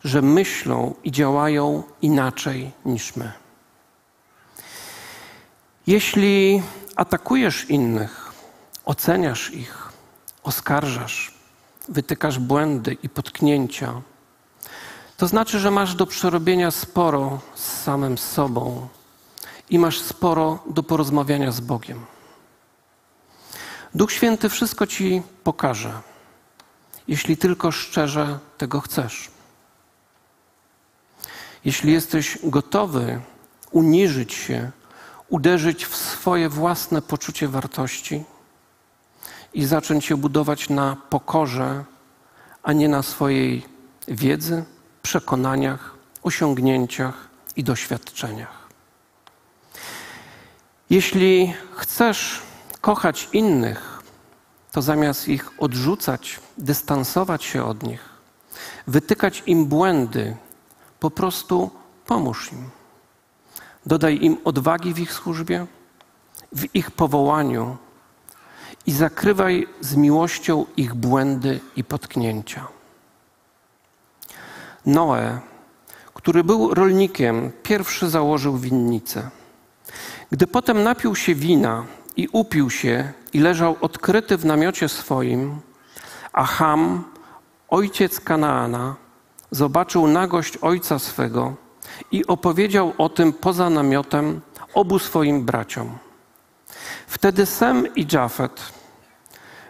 że 0.04 0.22
myślą 0.22 0.94
i 1.04 1.12
działają 1.12 1.82
inaczej 2.02 2.70
niż 2.84 3.16
my. 3.16 3.32
Jeśli 5.86 6.62
atakujesz 6.96 7.70
innych, 7.70 8.32
oceniasz 8.84 9.50
ich, 9.50 9.92
oskarżasz, 10.42 11.34
wytykasz 11.88 12.38
błędy 12.38 12.96
i 13.02 13.08
potknięcia, 13.08 14.02
to 15.16 15.26
znaczy, 15.26 15.58
że 15.58 15.70
masz 15.70 15.94
do 15.94 16.06
przerobienia 16.06 16.70
sporo 16.70 17.40
z 17.54 17.82
samym 17.82 18.18
sobą 18.18 18.88
i 19.70 19.78
masz 19.78 20.00
sporo 20.00 20.58
do 20.66 20.82
porozmawiania 20.82 21.52
z 21.52 21.60
Bogiem. 21.60 22.00
Duch 23.94 24.12
Święty 24.12 24.48
wszystko 24.48 24.86
ci 24.86 25.22
pokaże, 25.44 25.92
jeśli 27.08 27.36
tylko 27.36 27.72
szczerze 27.72 28.38
tego 28.58 28.80
chcesz. 28.80 29.30
Jeśli 31.64 31.92
jesteś 31.92 32.38
gotowy 32.42 33.20
uniżyć 33.70 34.34
się, 34.34 34.70
uderzyć 35.28 35.86
w 35.86 35.96
swoje 35.96 36.48
własne 36.48 37.02
poczucie 37.02 37.48
wartości 37.48 38.24
i 39.54 39.64
zacząć 39.64 40.04
się 40.04 40.16
budować 40.16 40.68
na 40.68 40.96
pokorze, 41.10 41.84
a 42.62 42.72
nie 42.72 42.88
na 42.88 43.02
swojej 43.02 43.66
wiedzy, 44.08 44.64
przekonaniach, 45.02 45.94
osiągnięciach 46.22 47.28
i 47.56 47.64
doświadczeniach. 47.64 48.68
Jeśli 50.90 51.54
chcesz 51.76 52.49
kochać 52.80 53.28
innych, 53.32 54.02
to 54.72 54.82
zamiast 54.82 55.28
ich 55.28 55.50
odrzucać, 55.58 56.40
dystansować 56.58 57.44
się 57.44 57.64
od 57.64 57.82
nich, 57.82 58.08
wytykać 58.86 59.42
im 59.46 59.66
błędy, 59.66 60.36
po 61.00 61.10
prostu 61.10 61.70
pomóż 62.06 62.52
im. 62.52 62.70
Dodaj 63.86 64.18
im 64.22 64.36
odwagi 64.44 64.94
w 64.94 64.98
ich 64.98 65.12
służbie, 65.12 65.66
w 66.52 66.74
ich 66.74 66.90
powołaniu 66.90 67.76
i 68.86 68.92
zakrywaj 68.92 69.66
z 69.80 69.96
miłością 69.96 70.66
ich 70.76 70.94
błędy 70.94 71.60
i 71.76 71.84
potknięcia. 71.84 72.66
Noe, 74.86 75.40
który 76.14 76.44
był 76.44 76.74
rolnikiem, 76.74 77.52
pierwszy 77.62 78.10
założył 78.10 78.58
winnicę. 78.58 79.30
Gdy 80.30 80.46
potem 80.46 80.82
napił 80.82 81.16
się 81.16 81.34
wina 81.34 81.84
i 82.16 82.28
upił 82.32 82.70
się 82.70 83.12
i 83.32 83.40
leżał 83.40 83.76
odkryty 83.80 84.36
w 84.36 84.44
namiocie 84.44 84.88
swoim, 84.88 85.60
a 86.32 86.44
Ham, 86.44 87.04
ojciec 87.68 88.20
Kanaana, 88.20 88.96
zobaczył 89.50 90.06
nagość 90.06 90.56
ojca 90.56 90.98
swego 90.98 91.54
i 92.12 92.26
opowiedział 92.26 92.92
o 92.98 93.08
tym 93.08 93.32
poza 93.32 93.70
namiotem 93.70 94.40
obu 94.74 94.98
swoim 94.98 95.44
braciom. 95.44 95.98
Wtedy 97.06 97.46
Sem 97.46 97.94
i 97.94 98.06
Jafet 98.12 98.60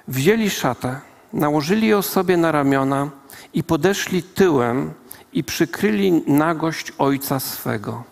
wzięli 0.09 0.51
szatę, 0.51 1.01
nałożyli 1.33 1.89
ją 1.89 2.03
sobie 2.03 2.37
na 2.37 2.53
ramiona 2.53 3.11
i 3.55 3.65
podeszli 3.65 4.23
tyłem 4.23 4.93
i 5.33 5.45
przykryli 5.45 6.13
nagość 6.27 6.93
ojca 6.99 7.41
swego. 7.41 8.05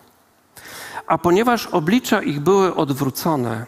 A 1.07 1.17
ponieważ 1.17 1.67
oblicza 1.67 2.21
ich 2.21 2.39
były 2.39 2.75
odwrócone 2.75 3.65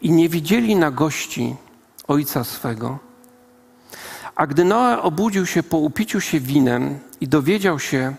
i 0.00 0.12
nie 0.12 0.28
widzieli 0.28 0.76
nagości 0.76 1.56
ojca 2.08 2.44
swego, 2.44 2.98
a 4.34 4.46
gdy 4.46 4.64
Noe 4.64 5.02
obudził 5.02 5.46
się 5.46 5.62
po 5.62 5.78
upiciu 5.78 6.20
się 6.20 6.40
winem 6.40 6.98
i 7.20 7.28
dowiedział 7.28 7.78
się, 7.78 8.14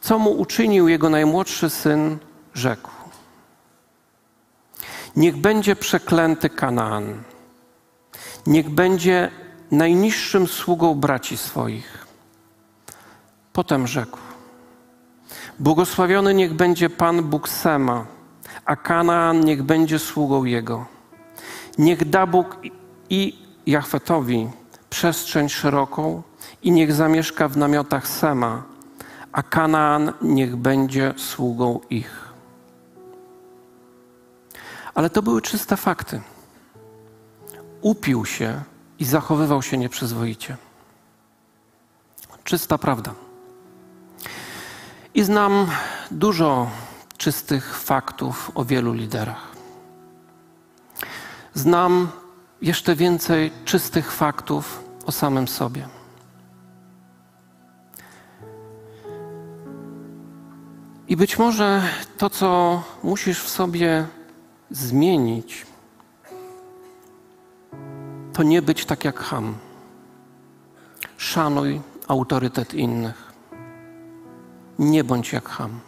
co 0.00 0.18
mu 0.18 0.30
uczynił 0.30 0.88
jego 0.88 1.10
najmłodszy 1.10 1.70
syn, 1.70 2.18
rzekł: 2.54 2.90
Niech 5.16 5.36
będzie 5.36 5.76
przeklęty 5.76 6.50
Kanaan, 6.50 7.22
niech 8.46 8.70
będzie 8.70 9.30
najniższym 9.70 10.46
sługą 10.46 10.94
braci 10.94 11.36
swoich. 11.36 12.06
Potem 13.52 13.86
rzekł: 13.86 14.18
Błogosławiony 15.58 16.34
niech 16.34 16.54
będzie 16.54 16.90
Pan 16.90 17.22
Bóg 17.22 17.48
Sema, 17.48 18.06
a 18.64 18.76
Kanaan 18.76 19.40
niech 19.40 19.62
będzie 19.62 19.98
sługą 19.98 20.44
jego. 20.44 20.97
Niech 21.78 22.10
da 22.10 22.26
Bóg 22.26 22.56
i 23.10 23.38
Jachwetowi 23.66 24.48
przestrzeń 24.90 25.48
szeroką 25.48 26.22
i 26.62 26.72
niech 26.72 26.92
zamieszka 26.92 27.48
w 27.48 27.56
namiotach 27.56 28.08
Sema, 28.08 28.62
a 29.32 29.42
Kanaan 29.42 30.12
niech 30.22 30.56
będzie 30.56 31.14
sługą 31.16 31.80
ich. 31.90 32.28
Ale 34.94 35.10
to 35.10 35.22
były 35.22 35.42
czyste 35.42 35.76
fakty. 35.76 36.20
Upił 37.80 38.24
się 38.24 38.60
i 38.98 39.04
zachowywał 39.04 39.62
się 39.62 39.78
nieprzyzwoicie. 39.78 40.56
Czysta 42.44 42.78
prawda. 42.78 43.14
I 45.14 45.22
znam 45.22 45.66
dużo 46.10 46.70
czystych 47.18 47.78
faktów 47.78 48.50
o 48.54 48.64
wielu 48.64 48.92
liderach. 48.92 49.57
Znam 51.54 52.08
jeszcze 52.62 52.96
więcej 52.96 53.52
czystych 53.64 54.12
faktów 54.12 54.84
o 55.06 55.12
samym 55.12 55.48
sobie. 55.48 55.88
I 61.08 61.16
być 61.16 61.38
może 61.38 61.82
to, 62.18 62.30
co 62.30 62.82
musisz 63.02 63.42
w 63.42 63.48
sobie 63.48 64.06
zmienić, 64.70 65.66
to 68.32 68.42
nie 68.42 68.62
być 68.62 68.84
tak 68.84 69.04
jak 69.04 69.18
Ham. 69.18 69.54
Szanuj 71.16 71.80
autorytet 72.08 72.74
innych. 72.74 73.32
Nie 74.78 75.04
bądź 75.04 75.32
jak 75.32 75.48
Ham. 75.48 75.80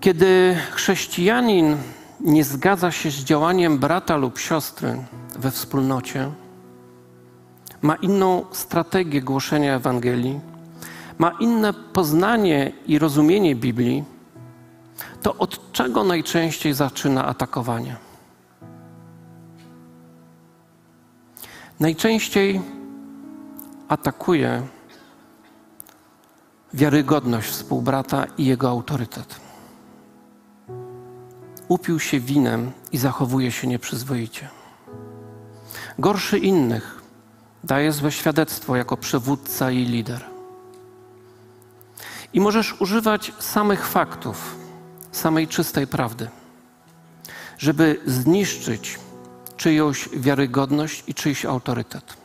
Kiedy 0.00 0.56
chrześcijanin 0.70 1.76
nie 2.20 2.44
zgadza 2.44 2.90
się 2.90 3.10
z 3.10 3.14
działaniem 3.14 3.78
brata 3.78 4.16
lub 4.16 4.38
siostry 4.38 5.04
we 5.38 5.50
wspólnocie, 5.50 6.30
ma 7.82 7.94
inną 7.94 8.44
strategię 8.52 9.22
głoszenia 9.22 9.74
Ewangelii, 9.74 10.40
ma 11.18 11.30
inne 11.40 11.72
poznanie 11.72 12.72
i 12.86 12.98
rozumienie 12.98 13.56
Biblii, 13.56 14.04
to 15.22 15.34
od 15.34 15.72
czego 15.72 16.04
najczęściej 16.04 16.74
zaczyna 16.74 17.24
atakowanie? 17.24 17.96
Najczęściej 21.80 22.60
atakuje 23.88 24.62
wiarygodność 26.74 27.48
współbrata 27.50 28.26
i 28.38 28.44
jego 28.44 28.68
autorytet. 28.68 29.45
Upił 31.68 32.00
się 32.00 32.20
winem 32.20 32.72
i 32.92 32.98
zachowuje 32.98 33.52
się 33.52 33.66
nieprzyzwoicie. 33.66 34.48
Gorszy 35.98 36.38
innych, 36.38 37.02
daje 37.64 37.92
złe 37.92 38.12
świadectwo 38.12 38.76
jako 38.76 38.96
przywódca 38.96 39.70
i 39.70 39.84
lider. 39.84 40.24
I 42.32 42.40
możesz 42.40 42.80
używać 42.80 43.32
samych 43.38 43.86
faktów, 43.86 44.56
samej 45.12 45.48
czystej 45.48 45.86
prawdy, 45.86 46.28
żeby 47.58 48.00
zniszczyć 48.06 48.98
czyjąś 49.56 50.08
wiarygodność 50.08 51.04
i 51.06 51.14
czyjś 51.14 51.44
autorytet. 51.44 52.16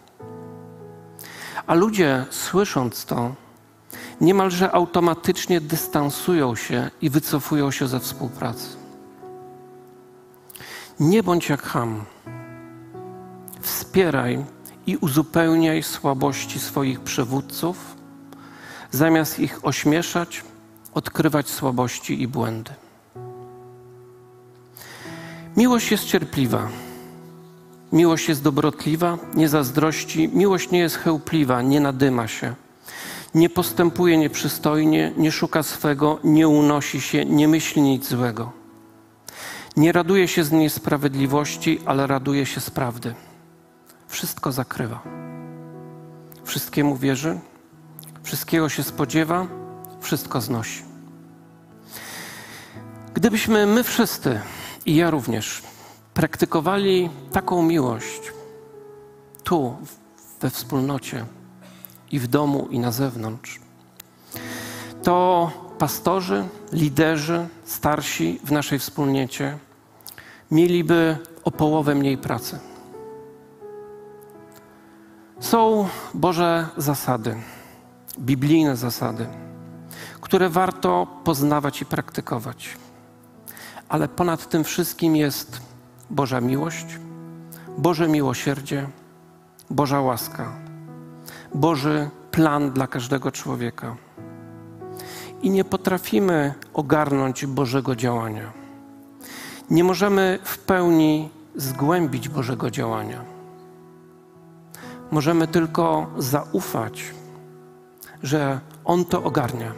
A 1.68 1.74
ludzie, 1.74 2.26
słysząc 2.30 3.06
to, 3.06 3.36
niemalże 4.22 4.72
automatycznie 4.72 5.62
dystansują 5.62 6.56
się 6.56 6.90
i 7.02 7.10
wycofują 7.10 7.72
się 7.72 7.88
ze 7.88 8.00
współpracy. 8.00 8.81
Nie 11.02 11.24
bądź 11.24 11.50
jak 11.50 11.62
Ham. 11.62 12.04
Wspieraj 13.62 14.46
i 14.88 14.98
uzupełniaj 14.98 15.84
słabości 15.84 16.60
swoich 16.60 17.00
przywódców, 17.00 17.96
zamiast 18.92 19.40
ich 19.40 19.60
ośmieszać, 19.66 20.44
odkrywać 20.94 21.50
słabości 21.50 22.22
i 22.22 22.28
błędy. 22.28 22.72
Miłość 25.58 25.92
jest 25.92 26.06
cierpliwa. 26.06 26.70
Miłość 27.92 28.30
jest 28.30 28.44
dobrotliwa, 28.44 29.18
nie 29.34 29.50
zazdrości, 29.50 30.30
miłość 30.34 30.72
nie 30.72 30.80
jest 30.80 30.96
chełpliwa, 30.96 31.62
nie 31.62 31.80
nadyma 31.80 32.28
się, 32.28 32.56
nie 33.36 33.50
postępuje 33.50 34.18
nieprzystojnie, 34.18 35.14
nie 35.18 35.32
szuka 35.32 35.64
swego, 35.64 36.20
nie 36.24 36.48
unosi 36.48 37.02
się, 37.02 37.26
nie 37.26 37.48
myśli 37.48 37.82
nic 37.82 38.08
złego. 38.08 38.61
Nie 39.78 39.92
raduje 39.92 40.28
się 40.28 40.44
z 40.44 40.52
niesprawiedliwości, 40.52 41.80
ale 41.86 42.08
raduje 42.08 42.46
się 42.46 42.62
z 42.62 42.70
prawdy. 42.70 43.16
Wszystko 44.08 44.52
zakrywa. 44.52 45.02
Wszystkiemu 46.44 46.96
wierzy, 46.96 47.40
wszystkiego 48.24 48.70
się 48.70 48.84
spodziewa, 48.84 49.48
wszystko 50.02 50.42
znosi. 50.42 50.84
Gdybyśmy 53.14 53.66
my 53.66 53.84
wszyscy, 53.84 54.40
i 54.86 54.96
ja 54.96 55.10
również, 55.10 55.62
praktykowali 56.14 57.10
taką 57.32 57.64
miłość 57.64 58.22
tu, 59.44 59.78
we 60.40 60.50
wspólnocie 60.50 61.26
i 62.12 62.20
w 62.20 62.28
domu, 62.28 62.68
i 62.72 62.80
na 62.80 62.92
zewnątrz, 62.92 63.60
to 65.04 65.52
pastorzy, 65.82 66.48
liderzy, 66.72 67.48
starsi 67.66 68.40
w 68.44 68.52
naszej 68.52 68.80
wspólnocie 68.80 69.58
mieliby 70.52 71.18
o 71.44 71.52
połowę 71.52 71.96
mniej 71.96 72.18
pracy. 72.18 72.60
Są 75.40 75.88
Boże 76.14 76.68
zasady, 76.78 77.36
biblijne 78.20 78.76
zasady, 78.76 79.28
które 80.22 80.50
warto 80.50 81.08
poznawać 81.24 81.82
i 81.82 81.86
praktykować. 81.86 82.78
Ale 83.90 84.08
ponad 84.08 84.50
tym 84.50 84.64
wszystkim 84.64 85.16
jest 85.16 85.62
Boża 86.10 86.42
miłość, 86.42 86.86
Boże 87.78 88.08
miłosierdzie, 88.08 88.88
Boża 89.70 90.02
łaska, 90.02 90.54
Boży 91.56 92.10
plan 92.32 92.72
dla 92.72 92.88
każdego 92.88 93.32
człowieka. 93.32 93.96
I 95.42 95.50
nie 95.50 95.64
potrafimy 95.64 96.54
ogarnąć 96.74 97.46
Bożego 97.46 97.96
działania. 97.96 98.52
Nie 99.70 99.84
możemy 99.84 100.40
w 100.44 100.58
pełni 100.58 101.30
zgłębić 101.56 102.30
Bożego 102.30 102.72
działania. 102.72 103.26
Możemy 105.12 105.48
tylko 105.48 106.08
zaufać, 106.18 107.14
że 108.24 108.60
On 108.86 109.06
to 109.06 109.24
ogarnia. 109.24 109.72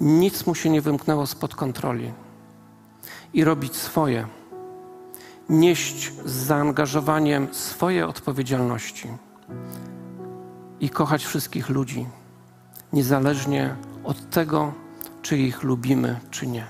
Nic 0.00 0.46
mu 0.46 0.54
się 0.54 0.70
nie 0.70 0.80
wymknęło 0.80 1.26
spod 1.26 1.54
kontroli 1.54 2.12
i 3.34 3.44
robić 3.44 3.76
swoje 3.76 4.26
nieść 5.48 6.12
z 6.24 6.32
zaangażowaniem 6.32 7.48
swoje 7.52 8.06
odpowiedzialności 8.06 9.08
i 10.80 10.90
kochać 10.90 11.24
wszystkich 11.24 11.68
ludzi, 11.68 12.06
niezależnie 12.92 13.76
od 14.06 14.30
tego, 14.30 14.72
czy 15.22 15.38
ich 15.38 15.62
lubimy, 15.62 16.20
czy 16.30 16.46
nie. 16.46 16.66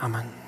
Amen. 0.00 0.41